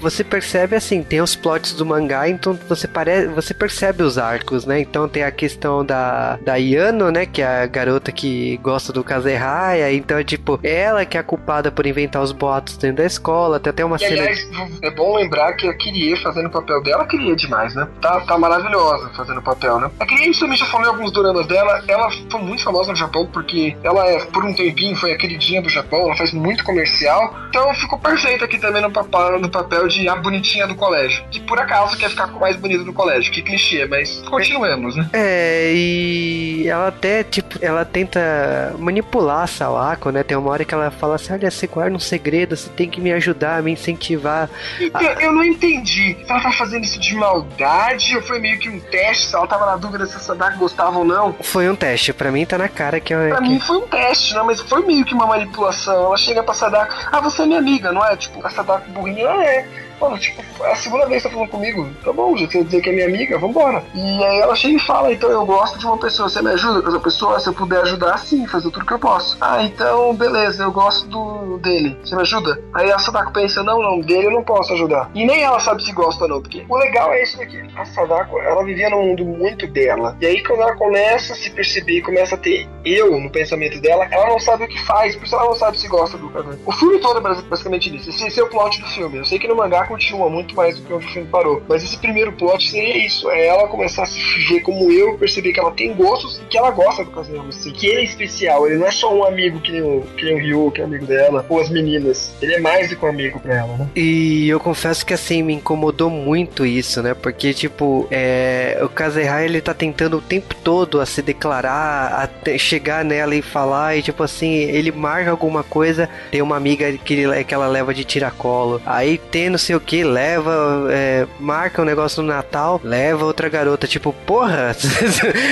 você 0.00 0.22
percebe 0.22 0.76
assim, 0.76 1.02
tem 1.02 1.20
os 1.20 1.34
plots 1.34 1.72
do 1.72 1.84
mangá, 1.84 2.28
então 2.28 2.58
você, 2.68 2.86
pare... 2.86 3.26
você 3.28 3.52
percebe 3.52 4.02
os 4.02 4.18
arcos, 4.18 4.64
né? 4.64 4.80
Então 4.80 5.08
tem 5.08 5.22
a 5.22 5.30
questão 5.30 5.84
da, 5.84 6.36
da 6.36 6.56
Yano, 6.56 7.10
né? 7.10 7.26
Que 7.26 7.42
é 7.42 7.62
a 7.62 7.66
garota 7.66 8.12
que 8.12 8.56
gosta 8.58 8.92
do 8.92 9.04
Kazehaya, 9.04 9.92
então 9.92 10.18
é 10.18 10.24
tipo, 10.24 10.58
ela 10.62 11.04
que 11.04 11.16
é 11.16 11.20
a 11.20 11.22
culpada 11.22 11.70
por 11.70 11.86
inventar 11.86 12.22
os 12.22 12.32
boatos 12.32 12.76
dentro 12.76 12.98
da 12.98 13.04
escola, 13.04 13.58
tem 13.58 13.70
até 13.70 13.84
uma 13.84 13.96
e, 13.96 13.98
cena... 13.98 14.22
Aliás, 14.22 14.48
é 14.82 14.90
bom 14.90 15.16
lembrar 15.16 15.52
que 15.54 15.66
a 15.66 15.74
Kirie 15.74 16.16
fazendo 16.16 16.46
o 16.46 16.50
papel 16.50 16.82
dela, 16.82 17.06
queria 17.06 17.34
demais, 17.34 17.74
né? 17.74 17.86
Tá, 18.00 18.20
tá 18.20 18.38
maravilhosa 18.38 19.10
fazendo 19.16 19.38
o 19.38 19.42
papel, 19.42 19.80
né? 19.80 19.90
A 19.98 20.06
Kirie, 20.06 20.30
isso 20.30 20.48
já 20.56 20.66
falou 20.66 20.86
em 20.86 20.90
alguns 20.90 21.12
doramas 21.12 21.46
dela, 21.46 21.82
ela 21.86 22.10
foi 22.30 22.40
muito 22.40 22.62
famosa 22.62 22.90
no 22.90 22.96
Japão, 22.96 23.26
porque 23.32 23.76
ela, 23.82 24.06
é, 24.06 24.24
por 24.26 24.44
um 24.44 24.54
tempinho, 24.54 24.96
foi 24.96 25.12
a 25.12 25.18
queridinha 25.18 25.60
do 25.60 25.68
Japão, 25.68 26.00
ela 26.00 26.16
faz 26.16 26.32
muito 26.32 26.64
comercial, 26.64 27.34
então 27.48 27.72
ficou 27.74 27.98
perfeita 27.98 28.44
aqui 28.44 28.58
também 28.58 28.82
no 28.82 28.90
papel, 28.90 29.40
no 29.40 29.48
papel 29.48 29.87
de 29.88 30.08
a 30.08 30.16
bonitinha 30.16 30.66
do 30.66 30.74
colégio. 30.74 31.24
Que 31.30 31.40
por 31.40 31.58
acaso 31.58 31.96
quer 31.96 32.10
ficar 32.10 32.26
mais 32.28 32.56
bonita 32.56 32.84
do 32.84 32.92
colégio. 32.92 33.32
Que 33.32 33.42
clichê, 33.42 33.86
mas 33.86 34.22
continuemos, 34.28 34.96
né? 34.96 35.08
É, 35.12 35.72
e 35.74 36.68
ela 36.68 36.88
até, 36.88 37.24
tipo, 37.24 37.58
ela 37.60 37.84
tenta 37.84 38.74
manipular 38.78 39.42
a 39.42 39.46
Sawako, 39.46 40.10
né? 40.10 40.22
Tem 40.22 40.36
uma 40.36 40.50
hora 40.50 40.64
que 40.64 40.74
ela 40.74 40.90
fala 40.90 41.16
assim: 41.16 41.32
olha, 41.32 41.50
você 41.50 41.66
guarda 41.66 41.96
um 41.96 42.00
segredo, 42.00 42.56
você 42.56 42.68
tem 42.70 42.88
que 42.88 43.00
me 43.00 43.12
ajudar, 43.12 43.62
me 43.62 43.72
incentivar. 43.72 44.48
Então, 44.80 45.00
a... 45.00 45.22
eu 45.22 45.32
não 45.32 45.44
entendi. 45.44 46.16
Ela 46.28 46.40
tá 46.40 46.52
fazendo 46.52 46.84
isso 46.84 46.98
de 46.98 47.14
maldade 47.14 48.16
ou 48.16 48.22
foi 48.22 48.38
meio 48.38 48.58
que 48.58 48.68
um 48.68 48.80
teste? 48.80 49.34
Ela 49.34 49.46
tava 49.46 49.66
na 49.66 49.76
dúvida 49.76 50.06
se 50.06 50.16
a 50.16 50.20
Sadako 50.20 50.58
gostava 50.58 50.98
ou 50.98 51.04
não? 51.04 51.34
Foi 51.40 51.68
um 51.68 51.76
teste. 51.76 52.12
Pra 52.12 52.30
mim 52.30 52.44
tá 52.44 52.58
na 52.58 52.68
cara 52.68 53.00
que 53.00 53.14
eu. 53.14 53.28
Pra 53.28 53.38
que... 53.38 53.48
mim 53.48 53.60
foi 53.60 53.78
um 53.78 53.86
teste, 53.88 54.34
né? 54.34 54.42
Mas 54.44 54.60
foi 54.60 54.84
meio 54.84 55.04
que 55.04 55.14
uma 55.14 55.26
manipulação. 55.26 56.06
Ela 56.06 56.16
chega 56.16 56.42
pra 56.42 56.54
Sadako: 56.54 56.94
ah, 57.10 57.20
você 57.20 57.42
é 57.42 57.46
minha 57.46 57.58
amiga, 57.58 57.92
não 57.92 58.04
é? 58.04 58.16
Tipo, 58.16 58.46
a 58.46 58.50
Sadako 58.50 58.90
burrinha, 58.90 59.30
ah, 59.30 59.44
é. 59.44 59.66
Mano, 60.00 60.18
tipo, 60.18 60.42
é 60.64 60.72
a 60.72 60.76
segunda 60.76 61.06
vez 61.06 61.22
que 61.22 61.28
tá 61.28 61.34
falando 61.34 61.50
comigo. 61.50 61.88
Tá 62.04 62.12
bom, 62.12 62.36
já 62.36 62.46
quer 62.46 62.64
dizer 62.64 62.80
que 62.80 62.90
é 62.90 62.92
minha 62.92 63.06
amiga, 63.06 63.38
vambora. 63.38 63.82
E 63.94 64.24
aí 64.24 64.38
ela 64.40 64.54
chega 64.54 64.76
e 64.76 64.80
fala, 64.80 65.12
então 65.12 65.30
eu 65.30 65.44
gosto 65.44 65.78
de 65.78 65.86
uma 65.86 65.98
pessoa, 65.98 66.28
você 66.28 66.40
me 66.42 66.50
ajuda 66.50 66.82
com 66.82 66.88
essa 66.88 67.00
pessoa? 67.00 67.40
Se 67.40 67.48
eu 67.48 67.54
puder 67.54 67.82
ajudar, 67.82 68.18
sim, 68.18 68.46
fazer 68.46 68.70
tudo 68.70 68.86
que 68.86 68.92
eu 68.92 68.98
posso. 68.98 69.36
Ah, 69.40 69.62
então, 69.62 70.14
beleza, 70.14 70.62
eu 70.62 70.72
gosto 70.72 71.06
do 71.08 71.58
dele. 71.58 71.96
Você 72.02 72.14
me 72.14 72.22
ajuda? 72.22 72.60
Aí 72.74 72.90
a 72.90 72.98
Sadako 72.98 73.32
pensa, 73.32 73.62
não, 73.62 73.82
não, 73.82 74.00
dele 74.00 74.26
eu 74.26 74.30
não 74.30 74.44
posso 74.44 74.72
ajudar. 74.72 75.10
E 75.14 75.24
nem 75.24 75.42
ela 75.42 75.58
sabe 75.60 75.82
se 75.84 75.92
gosta 75.92 76.24
ou 76.24 76.30
não, 76.30 76.40
porque 76.40 76.64
o 76.68 76.76
legal 76.76 77.12
é 77.12 77.22
isso 77.22 77.36
daqui. 77.36 77.60
A 77.76 77.84
Sadako, 77.84 78.38
ela 78.40 78.64
vivia 78.64 78.90
num 78.90 79.08
mundo 79.08 79.24
muito 79.24 79.66
dela. 79.66 80.16
E 80.20 80.26
aí 80.26 80.42
quando 80.42 80.62
ela 80.62 80.76
começa 80.76 81.32
a 81.32 81.36
se 81.36 81.50
perceber, 81.50 82.02
começa 82.02 82.34
a 82.34 82.38
ter 82.38 82.68
eu 82.84 83.20
no 83.20 83.30
pensamento 83.30 83.80
dela, 83.80 84.06
ela 84.10 84.28
não 84.28 84.38
sabe 84.38 84.64
o 84.64 84.68
que 84.68 84.80
faz, 84.84 85.16
por 85.16 85.24
isso 85.24 85.34
ela 85.34 85.44
não 85.44 85.54
sabe 85.54 85.78
se 85.78 85.88
gosta 85.88 86.16
do 86.16 86.28
cara. 86.30 86.58
O 86.64 86.72
filme 86.72 86.98
todo 87.00 87.18
é 87.18 87.42
basicamente 87.42 87.94
isso. 87.94 88.10
Esse 88.10 88.40
é 88.40 88.42
o 88.42 88.48
plot 88.48 88.80
do 88.80 88.86
filme. 88.88 89.18
Eu 89.18 89.24
sei 89.24 89.38
que 89.38 89.48
no 89.48 89.56
mangá 89.56 89.86
continua 89.88 90.30
muito 90.30 90.54
mais 90.54 90.78
do 90.78 90.82
que 90.82 90.92
o 90.92 91.00
filme 91.00 91.26
parou. 91.28 91.62
Mas 91.68 91.82
esse 91.82 91.98
primeiro 91.98 92.32
plot 92.32 92.70
seria 92.70 93.04
isso: 93.04 93.30
é 93.30 93.46
ela 93.46 93.66
começar 93.66 94.02
a 94.04 94.06
se 94.06 94.20
ver 94.48 94.60
como 94.60 94.92
eu, 94.92 95.18
perceber 95.18 95.52
que 95.52 95.58
ela 95.58 95.72
tem 95.72 95.94
gostos 95.94 96.40
e 96.40 96.44
que 96.44 96.56
ela 96.56 96.70
gosta 96.70 97.04
do 97.04 97.10
Kazuyama, 97.10 97.48
assim, 97.48 97.72
que 97.72 97.86
ele 97.86 98.00
é 98.00 98.04
especial, 98.04 98.66
ele 98.66 98.76
não 98.76 98.86
é 98.86 98.90
só 98.90 99.12
um 99.12 99.24
amigo 99.24 99.58
que 99.60 99.72
nem 99.72 99.82
o, 99.82 100.02
que 100.16 100.24
nem 100.24 100.34
o 100.34 100.38
Ryu, 100.38 100.70
que 100.70 100.80
é 100.80 100.84
amigo 100.84 101.06
dela, 101.06 101.44
ou 101.48 101.60
as 101.60 101.68
meninas. 101.68 102.34
Ele 102.40 102.54
é 102.54 102.60
mais 102.60 102.90
do 102.90 102.96
que 102.96 103.04
um 103.04 103.08
amigo 103.08 103.40
pra 103.40 103.56
ela, 103.56 103.76
né? 103.76 103.88
E 103.96 104.48
eu 104.48 104.60
confesso 104.60 105.04
que 105.04 105.14
assim, 105.14 105.42
me 105.42 105.54
incomodou 105.54 106.10
muito 106.10 106.64
isso, 106.64 107.02
né? 107.02 107.14
Porque, 107.14 107.52
tipo, 107.54 108.06
é, 108.10 108.78
o 108.82 108.88
Kazeha 108.88 109.44
ele 109.44 109.60
tá 109.60 109.72
tentando 109.72 110.18
o 110.18 110.20
tempo 110.20 110.54
todo 110.62 111.00
a 111.00 111.06
se 111.06 111.22
declarar, 111.22 112.30
a 112.46 112.58
chegar 112.58 113.04
nela 113.04 113.34
e 113.34 113.42
falar, 113.42 113.96
e 113.96 114.02
tipo 114.02 114.22
assim, 114.22 114.52
ele 114.52 114.92
marca 114.92 115.30
alguma 115.30 115.62
coisa, 115.62 116.08
tem 116.30 116.42
uma 116.42 116.56
amiga 116.56 116.92
que, 116.92 117.14
ele, 117.14 117.44
que 117.44 117.54
ela 117.54 117.66
leva 117.66 117.94
de 117.94 118.04
tiracolo, 118.04 118.80
aí 118.84 119.18
tem 119.18 119.48
sei 119.56 119.76
o 119.78 119.80
que, 119.80 120.04
leva, 120.04 120.88
é, 120.90 121.26
marca 121.40 121.80
um 121.80 121.84
negócio 121.84 122.22
no 122.22 122.28
Natal, 122.28 122.80
leva 122.84 123.24
outra 123.24 123.48
garota, 123.48 123.86
tipo, 123.86 124.12
porra, 124.12 124.74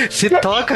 se 0.09 0.29
toca. 0.29 0.75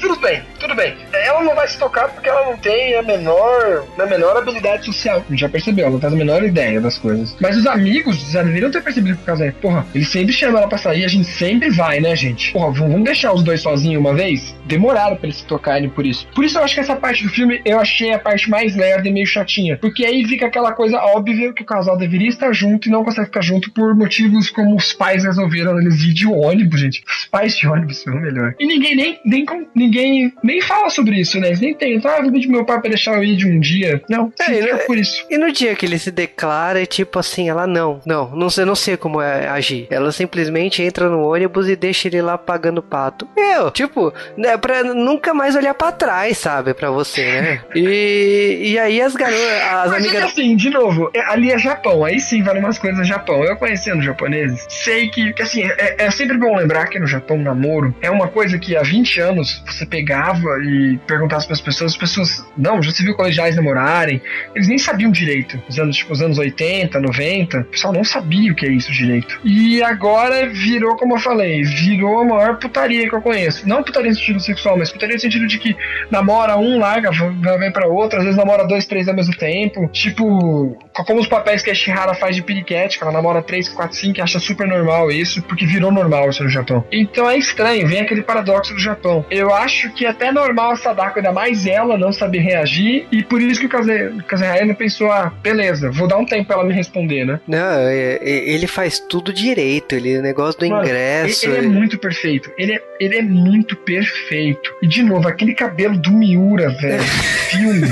tudo 0.00 0.16
bem, 0.20 0.42
tudo 0.60 0.74
bem. 0.74 0.96
Ela 1.12 1.42
não 1.42 1.54
vai 1.54 1.66
se 1.68 1.78
tocar 1.78 2.08
porque 2.08 2.28
ela 2.28 2.46
não 2.46 2.56
tem 2.58 2.96
a 2.96 3.02
menor, 3.02 3.84
a 3.98 4.06
menor 4.06 4.36
habilidade 4.36 4.84
social. 4.84 5.24
Já 5.30 5.48
percebeu, 5.48 5.84
ela 5.84 5.94
não 5.94 6.00
faz 6.00 6.12
a 6.12 6.16
menor 6.16 6.42
ideia 6.42 6.80
das 6.80 6.98
coisas. 6.98 7.34
Mas 7.40 7.56
os 7.56 7.66
amigos 7.66 8.30
já 8.30 8.42
deveriam 8.42 8.70
ter 8.70 8.82
percebido 8.82 9.16
por 9.18 9.26
causa 9.26 9.54
porra, 9.60 9.86
ele 9.94 10.04
sempre 10.04 10.32
chama 10.32 10.58
ela 10.58 10.68
pra 10.68 10.78
sair, 10.78 11.04
a 11.04 11.08
gente 11.08 11.28
sempre 11.28 11.70
vai, 11.70 12.00
né, 12.00 12.14
gente? 12.16 12.52
Porra, 12.52 12.72
vamos 12.72 13.04
deixar 13.04 13.32
os 13.32 13.42
dois 13.42 13.60
sozinhos 13.60 14.00
uma 14.00 14.14
vez? 14.14 14.54
Demoraram 14.66 15.16
pra 15.16 15.26
eles 15.26 15.38
se 15.38 15.46
tocarem 15.46 15.88
por 15.88 16.04
isso. 16.04 16.26
Por 16.34 16.44
isso 16.44 16.58
eu 16.58 16.64
acho 16.64 16.74
que 16.74 16.80
essa 16.80 16.96
parte 16.96 17.22
do 17.22 17.30
filme 17.30 17.60
eu 17.64 17.78
achei 17.78 18.12
a 18.12 18.18
parte 18.18 18.50
mais 18.50 18.74
lerda 18.76 19.08
e 19.08 19.12
meio 19.12 19.26
chatinha. 19.26 19.78
Porque 19.78 20.04
aí 20.04 20.24
fica 20.26 20.46
aquela 20.46 20.72
coisa 20.72 20.98
óbvia 20.98 21.52
que 21.52 21.62
o 21.62 21.66
casal 21.66 21.96
deveria 21.96 22.23
estar 22.28 22.52
junto 22.52 22.88
e 22.88 22.90
não 22.90 23.04
consegue 23.04 23.26
ficar 23.26 23.42
junto 23.42 23.70
por 23.72 23.94
motivos 23.94 24.50
como 24.50 24.76
os 24.76 24.92
pais 24.92 25.24
resolveram 25.24 25.80
eles 25.80 26.02
ir 26.02 26.12
de 26.12 26.26
ônibus, 26.26 26.80
gente. 26.80 27.04
Os 27.06 27.26
pais 27.26 27.56
de 27.56 27.66
ônibus 27.66 28.02
são 28.02 28.14
melhor. 28.14 28.54
E 28.58 28.66
ninguém 28.66 28.96
nem, 28.96 29.20
nem, 29.24 29.46
ninguém 29.74 30.32
nem 30.42 30.60
fala 30.60 30.90
sobre 30.90 31.20
isso, 31.20 31.38
né? 31.38 31.48
Eles 31.48 31.60
nem 31.60 31.74
tentam, 31.74 32.10
ah, 32.10 32.22
vou 32.22 32.32
pedir 32.32 32.48
meu 32.48 32.64
pai 32.64 32.80
pra 32.80 32.90
deixar 32.90 33.14
eu 33.16 33.24
ir 33.24 33.36
de 33.36 33.46
um 33.46 33.58
dia. 33.58 34.02
Não, 34.08 34.32
é, 34.40 34.76
por 34.78 34.96
isso. 34.96 35.24
E 35.30 35.38
no 35.38 35.52
dia 35.52 35.74
que 35.74 35.86
ele 35.86 35.98
se 35.98 36.10
declara, 36.10 36.82
é 36.82 36.86
tipo 36.86 37.18
assim, 37.18 37.48
ela 37.48 37.66
não, 37.66 38.00
não, 38.06 38.30
não 38.34 38.50
sei, 38.50 38.64
não 38.64 38.74
sei 38.74 38.96
como 38.96 39.20
é 39.20 39.48
agir. 39.48 39.86
Ela 39.90 40.12
simplesmente 40.12 40.82
entra 40.82 41.08
no 41.08 41.22
ônibus 41.22 41.68
e 41.68 41.76
deixa 41.76 42.08
ele 42.08 42.22
lá 42.22 42.36
pagando 42.38 42.82
pato. 42.82 43.28
Meu, 43.36 43.70
tipo, 43.70 44.12
né, 44.36 44.56
pra 44.56 44.82
nunca 44.82 45.34
mais 45.34 45.56
olhar 45.56 45.74
pra 45.74 45.92
trás, 45.92 46.38
sabe, 46.38 46.74
pra 46.74 46.90
você, 46.90 47.22
né? 47.40 47.60
E, 47.74 48.72
e 48.72 48.78
aí 48.78 49.00
as 49.00 49.14
garotas, 49.14 49.40
as 49.40 49.90
Mas 49.90 50.04
amigas... 50.04 50.22
É 50.22 50.24
assim, 50.26 50.56
de 50.56 50.70
novo, 50.70 51.10
é, 51.12 51.20
ali 51.20 51.50
é 51.50 51.58
Japão, 51.58 52.04
aí 52.04 52.13
sim 52.18 52.42
vale 52.42 52.58
umas 52.58 52.78
coisas 52.78 52.98
no 52.98 53.04
Japão. 53.04 53.44
Eu 53.44 53.56
conhecendo 53.56 54.02
japoneses, 54.02 54.66
sei 54.68 55.08
que, 55.08 55.32
que 55.32 55.42
assim, 55.42 55.62
é, 55.64 56.04
é 56.04 56.10
sempre 56.10 56.36
bom 56.38 56.56
lembrar 56.56 56.86
que 56.86 56.98
no 56.98 57.06
Japão, 57.06 57.38
namoro 57.38 57.94
é 58.00 58.10
uma 58.10 58.28
coisa 58.28 58.58
que 58.58 58.76
há 58.76 58.82
20 58.82 59.20
anos 59.20 59.62
você 59.66 59.86
pegava 59.86 60.48
e 60.62 60.98
perguntasse 61.06 61.46
para 61.46 61.54
as 61.54 61.60
pessoas, 61.60 61.92
as 61.92 61.96
pessoas, 61.96 62.46
não, 62.56 62.82
já 62.82 62.90
se 62.90 63.02
viu 63.02 63.14
colegiais 63.14 63.56
namorarem, 63.56 64.20
eles 64.54 64.68
nem 64.68 64.78
sabiam 64.78 65.10
direito. 65.10 65.60
Os 65.68 65.78
anos, 65.78 65.96
tipo, 65.96 66.12
os 66.12 66.22
anos 66.22 66.38
80, 66.38 66.98
90, 67.00 67.58
o 67.60 67.64
pessoal 67.64 67.92
não 67.92 68.04
sabia 68.04 68.52
o 68.52 68.54
que 68.54 68.66
é 68.66 68.70
isso 68.70 68.92
direito. 68.92 69.38
E 69.44 69.82
agora 69.82 70.48
virou, 70.48 70.96
como 70.96 71.14
eu 71.14 71.18
falei, 71.18 71.62
virou 71.62 72.20
a 72.20 72.24
maior 72.24 72.58
putaria 72.58 73.08
que 73.08 73.14
eu 73.14 73.22
conheço. 73.22 73.68
Não 73.68 73.82
putaria 73.82 74.10
no 74.10 74.16
sentido 74.16 74.40
sexual, 74.40 74.76
mas 74.76 74.90
putaria 74.90 75.14
no 75.14 75.20
sentido 75.20 75.46
de 75.46 75.58
que 75.58 75.76
namora 76.10 76.56
um, 76.56 76.78
larga, 76.78 77.10
vai, 77.10 77.70
pra 77.70 77.86
outro, 77.86 78.18
às 78.18 78.24
vezes 78.24 78.38
namora 78.38 78.66
dois, 78.66 78.86
três 78.86 79.08
ao 79.08 79.14
mesmo 79.14 79.34
tempo. 79.36 79.88
Tipo, 79.88 80.76
como 81.06 81.20
os 81.20 81.26
papéis 81.26 81.62
que 81.62 81.70
a 81.70 81.74
Shihara 82.04 82.14
faz 82.14 82.36
de 82.36 82.42
piriquete, 82.42 82.98
que 82.98 83.04
ela 83.04 83.12
namora 83.12 83.42
três, 83.42 83.68
quatro, 83.68 83.96
cinco, 83.96 84.14
que 84.14 84.20
acha 84.20 84.38
super 84.38 84.66
normal 84.66 85.10
isso, 85.10 85.42
porque 85.42 85.66
virou 85.66 85.90
normal 85.90 86.28
isso 86.28 86.42
no 86.42 86.50
Japão. 86.50 86.84
Então 86.92 87.28
é 87.28 87.36
estranho, 87.38 87.86
vem 87.86 88.00
aquele 88.00 88.22
paradoxo 88.22 88.74
do 88.74 88.80
Japão. 88.80 89.24
Eu 89.30 89.52
acho 89.52 89.92
que 89.92 90.04
é 90.04 90.10
até 90.10 90.30
normal 90.30 90.72
a 90.72 90.76
Sadako, 90.76 91.18
ainda 91.18 91.32
mais 91.32 91.66
ela, 91.66 91.96
não 91.96 92.12
saber 92.12 92.38
reagir, 92.38 93.06
e 93.10 93.22
por 93.22 93.40
isso 93.40 93.60
que 93.60 93.66
o 93.66 93.68
Kaze, 93.68 94.74
pensou, 94.76 95.10
ah, 95.10 95.32
beleza, 95.42 95.90
vou 95.90 96.06
dar 96.06 96.18
um 96.18 96.26
tempo 96.26 96.46
pra 96.46 96.56
ela 96.56 96.64
me 96.64 96.74
responder, 96.74 97.24
né? 97.24 97.40
Não, 97.46 97.78
é, 97.88 98.18
é, 98.20 98.50
ele 98.50 98.66
faz 98.66 98.98
tudo 98.98 99.32
direito, 99.32 99.94
ele, 99.94 100.18
o 100.18 100.22
negócio 100.22 100.60
do 100.60 100.66
ingresso. 100.66 101.46
Ele, 101.46 101.56
ele 101.56 101.66
é 101.66 101.68
muito 101.68 101.98
perfeito, 101.98 102.50
ele 102.58 102.74
é, 102.74 102.82
ele 103.00 103.16
é 103.16 103.22
muito 103.22 103.76
perfeito. 103.76 104.74
E 104.82 104.86
de 104.86 105.02
novo, 105.02 105.28
aquele 105.28 105.54
cabelo 105.54 105.96
do 105.96 106.12
Miura, 106.12 106.70
velho, 106.70 107.02
filme. 107.50 107.88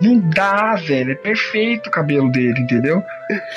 Não 0.00 0.18
dá, 0.18 0.74
velho. 0.74 1.12
É 1.12 1.14
perfeito 1.14 1.88
o 1.88 1.90
cabelo 1.90 2.30
dele, 2.30 2.60
entendeu? 2.60 3.02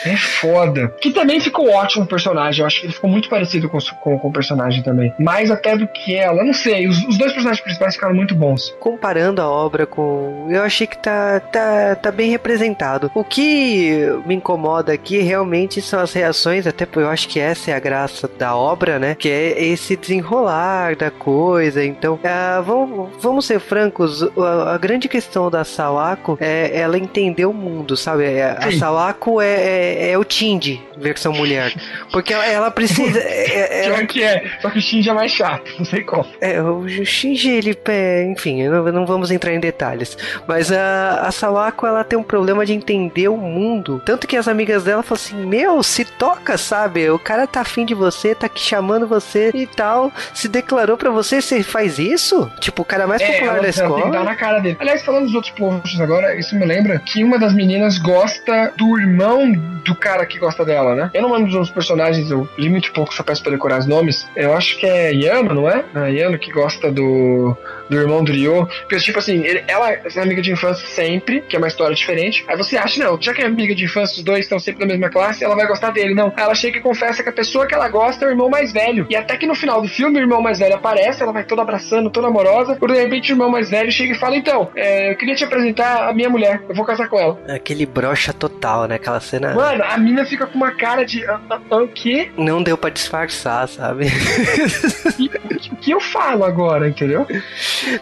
É 0.05 0.15
foda. 0.15 0.93
Que 1.01 1.11
também 1.11 1.39
ficou 1.39 1.69
ótimo 1.69 2.05
o 2.05 2.07
personagem. 2.07 2.61
Eu 2.61 2.67
acho 2.67 2.79
que 2.79 2.85
ele 2.87 2.93
ficou 2.93 3.09
muito 3.09 3.29
parecido 3.29 3.69
com, 3.69 3.77
com, 3.99 4.19
com 4.19 4.27
o 4.27 4.31
personagem 4.31 4.81
também. 4.83 5.13
Mais 5.19 5.51
até 5.51 5.75
do 5.75 5.87
que 5.87 6.15
ela. 6.15 6.43
Não 6.43 6.53
sei. 6.53 6.87
Os, 6.87 6.97
os, 7.05 7.17
dois 7.17 7.33
personagens 7.33 7.63
principais 7.63 7.95
ficaram 7.95 8.15
muito 8.15 8.35
bons. 8.35 8.75
Comparando 8.79 9.41
a 9.41 9.49
obra 9.49 9.85
com. 9.85 10.47
Eu 10.49 10.63
achei 10.63 10.87
que 10.87 10.97
tá, 10.97 11.39
tá, 11.39 11.95
tá 11.95 12.11
bem 12.11 12.29
representado. 12.29 13.11
O 13.13 13.23
que 13.23 14.07
me 14.25 14.35
incomoda 14.35 14.93
aqui 14.93 15.19
realmente 15.19 15.81
são 15.81 15.99
as 15.99 16.13
reações. 16.13 16.65
Até 16.65 16.87
eu 16.95 17.09
acho 17.09 17.27
que 17.27 17.39
essa 17.39 17.71
é 17.71 17.73
a 17.73 17.79
graça 17.79 18.29
da 18.37 18.55
obra, 18.55 18.97
né? 18.97 19.15
Que 19.15 19.29
é 19.29 19.63
esse 19.63 19.95
desenrolar 19.95 20.95
da 20.95 21.11
coisa. 21.11 21.83
Então, 21.83 22.15
uh, 22.15 22.63
vamos, 22.63 23.09
vamos 23.19 23.45
ser 23.45 23.59
francos. 23.59 24.23
A, 24.37 24.73
a, 24.73 24.77
grande 24.77 25.07
questão 25.07 25.49
da 25.49 25.63
Sawako 25.63 26.26
é 26.39 26.79
ela 26.79 26.97
entender 26.97 27.45
o 27.45 27.53
mundo, 27.53 27.95
sabe? 27.95 28.25
É, 28.25 28.57
a 28.59 28.71
Sawako 28.71 29.41
é 29.41 29.47
é, 29.47 30.11
é, 30.11 30.17
o 30.17 30.23
Tindy, 30.23 30.81
versão 30.97 31.33
mulher. 31.33 31.73
Porque 32.11 32.33
ela, 32.33 32.45
ela 32.45 32.71
precisa. 32.71 33.19
É, 33.19 33.85
ela... 33.85 34.05
que 34.05 34.23
é, 34.23 34.43
só 34.61 34.69
que 34.69 34.79
o 34.79 34.81
Shinji 34.81 35.09
é 35.09 35.13
mais 35.13 35.31
chato, 35.31 35.71
não 35.77 35.85
sei 35.85 36.03
qual. 36.03 36.25
É, 36.41 36.61
o 36.61 36.87
Shinji, 36.87 37.49
ele. 37.49 37.77
É, 37.85 38.23
enfim, 38.23 38.67
não, 38.67 38.83
não 38.91 39.05
vamos 39.05 39.31
entrar 39.31 39.53
em 39.53 39.59
detalhes. 39.59 40.17
Mas 40.47 40.71
a, 40.71 41.21
a 41.21 41.31
Sawako, 41.31 41.85
ela 41.85 42.03
tem 42.03 42.17
um 42.17 42.23
problema 42.23 42.65
de 42.65 42.73
entender 42.73 43.27
o 43.27 43.37
mundo. 43.37 44.01
Tanto 44.05 44.27
que 44.27 44.35
as 44.35 44.47
amigas 44.47 44.83
dela 44.83 45.03
falam 45.03 45.21
assim: 45.23 45.45
Meu, 45.45 45.81
se 45.83 46.05
toca, 46.05 46.57
sabe? 46.57 47.09
O 47.09 47.19
cara 47.19 47.47
tá 47.47 47.61
afim 47.61 47.85
de 47.85 47.93
você, 47.93 48.33
tá 48.35 48.47
aqui 48.47 48.61
chamando 48.61 49.07
você 49.07 49.51
e 49.53 49.67
tal. 49.67 50.11
Se 50.33 50.47
declarou 50.47 50.97
pra 50.97 51.09
você, 51.09 51.41
você 51.41 51.63
faz 51.63 51.99
isso? 51.99 52.49
Tipo, 52.59 52.81
o 52.81 52.85
cara 52.85 53.07
mais 53.07 53.21
é, 53.21 53.31
popular 53.31 53.53
ela, 53.53 53.61
da 53.61 53.69
escola. 53.69 54.01
Ela 54.01 54.11
tem 54.11 54.23
na 54.23 54.35
cara 54.35 54.59
dele. 54.59 54.77
Aliás, 54.79 55.03
falando 55.03 55.25
dos 55.25 55.35
outros 55.35 55.53
posts 55.53 55.99
agora, 55.99 56.16
isso 56.37 56.55
me 56.55 56.65
lembra 56.65 56.99
que 56.99 57.23
uma 57.23 57.37
das 57.37 57.53
meninas 57.53 57.97
gosta 57.97 58.73
do 58.77 58.99
irmão 58.99 59.51
do 59.87 59.95
cara 59.95 60.25
que 60.25 60.37
gosta 60.37 60.65
dela, 60.65 60.93
né? 60.93 61.09
Eu 61.13 61.21
não 61.21 61.33
lembro 61.33 61.51
dos 61.51 61.69
personagens, 61.69 62.29
eu 62.29 62.47
li 62.57 62.69
muito 62.69 62.91
pouco, 62.91 63.13
só 63.13 63.23
peço 63.23 63.41
pra 63.41 63.51
decorar 63.51 63.79
os 63.79 63.87
nomes. 63.87 64.27
Eu 64.35 64.53
acho 64.53 64.77
que 64.77 64.85
é 64.85 65.11
Yano, 65.11 65.53
não 65.53 65.69
é? 65.69 65.83
É 65.95 66.11
Yano 66.11 66.37
que 66.37 66.51
gosta 66.51 66.91
do, 66.91 67.55
do 67.89 67.97
irmão 67.97 68.23
do 68.23 68.31
Ryo. 68.31 68.67
Porque, 68.81 68.97
tipo 68.97 69.19
assim, 69.19 69.43
ele, 69.43 69.63
ela 69.67 69.91
é 69.91 70.01
amiga 70.21 70.41
de 70.41 70.51
infância 70.51 70.85
sempre, 70.87 71.41
que 71.41 71.55
é 71.55 71.59
uma 71.59 71.67
história 71.67 71.95
diferente. 71.95 72.43
Aí 72.47 72.57
você 72.57 72.77
acha, 72.77 73.03
não, 73.03 73.19
já 73.19 73.33
que 73.33 73.41
é 73.41 73.45
amiga 73.45 73.73
de 73.73 73.85
infância, 73.85 74.17
os 74.17 74.23
dois 74.23 74.41
estão 74.41 74.59
sempre 74.59 74.85
na 74.85 74.91
mesma 74.91 75.09
classe, 75.09 75.43
ela 75.43 75.55
vai 75.55 75.65
gostar 75.65 75.91
dele. 75.91 76.13
Não. 76.13 76.33
Ela 76.35 76.53
chega 76.53 76.77
e 76.77 76.81
confessa 76.81 77.23
que 77.23 77.29
a 77.29 77.33
pessoa 77.33 77.65
que 77.65 77.73
ela 77.73 77.87
gosta 77.87 78.25
é 78.25 78.27
o 78.27 78.31
irmão 78.31 78.49
mais 78.49 78.73
velho. 78.73 79.07
E 79.09 79.15
até 79.15 79.37
que 79.37 79.47
no 79.47 79.55
final 79.55 79.81
do 79.81 79.87
filme, 79.87 80.19
o 80.19 80.21
irmão 80.21 80.41
mais 80.41 80.59
velho 80.59 80.75
aparece, 80.75 81.23
ela 81.23 81.31
vai 81.31 81.43
toda 81.43 81.61
abraçando, 81.61 82.09
toda 82.09 82.27
amorosa. 82.27 82.75
Por 82.75 82.91
de 82.91 82.99
repente, 82.99 83.31
o 83.31 83.33
irmão 83.33 83.49
mais 83.49 83.69
velho 83.69 83.91
chega 83.91 84.13
e 84.13 84.17
fala: 84.17 84.35
Então, 84.35 84.69
é, 84.75 85.11
eu 85.11 85.15
queria 85.15 85.35
te 85.35 85.43
apresentar 85.43 86.09
a 86.09 86.13
minha 86.13 86.29
mulher, 86.29 86.61
eu 86.67 86.75
vou 86.75 86.85
casar 86.85 87.07
com 87.07 87.19
ela. 87.19 87.39
Aquele 87.47 87.85
brocha 87.85 88.33
total, 88.33 88.87
né? 88.87 88.95
Aquela 88.95 89.19
cena. 89.19 89.53
Mano, 89.53 89.76
a 89.85 89.97
mina 89.97 90.25
fica 90.25 90.45
com 90.45 90.55
uma 90.55 90.71
cara 90.71 91.05
de. 91.05 91.25
Ah, 91.25 91.39
ah, 91.49 91.59
ah, 91.69 91.77
o 91.77 91.87
quê? 91.87 92.31
Não 92.37 92.61
deu 92.63 92.77
pra 92.77 92.89
disfarçar, 92.89 93.67
sabe? 93.67 94.07
Que 95.81 95.91
eu 95.91 95.99
falo 95.99 96.43
agora, 96.43 96.89
entendeu? 96.89 97.25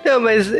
Não, 0.03 0.19
mas 0.19 0.49
uh, 0.49 0.55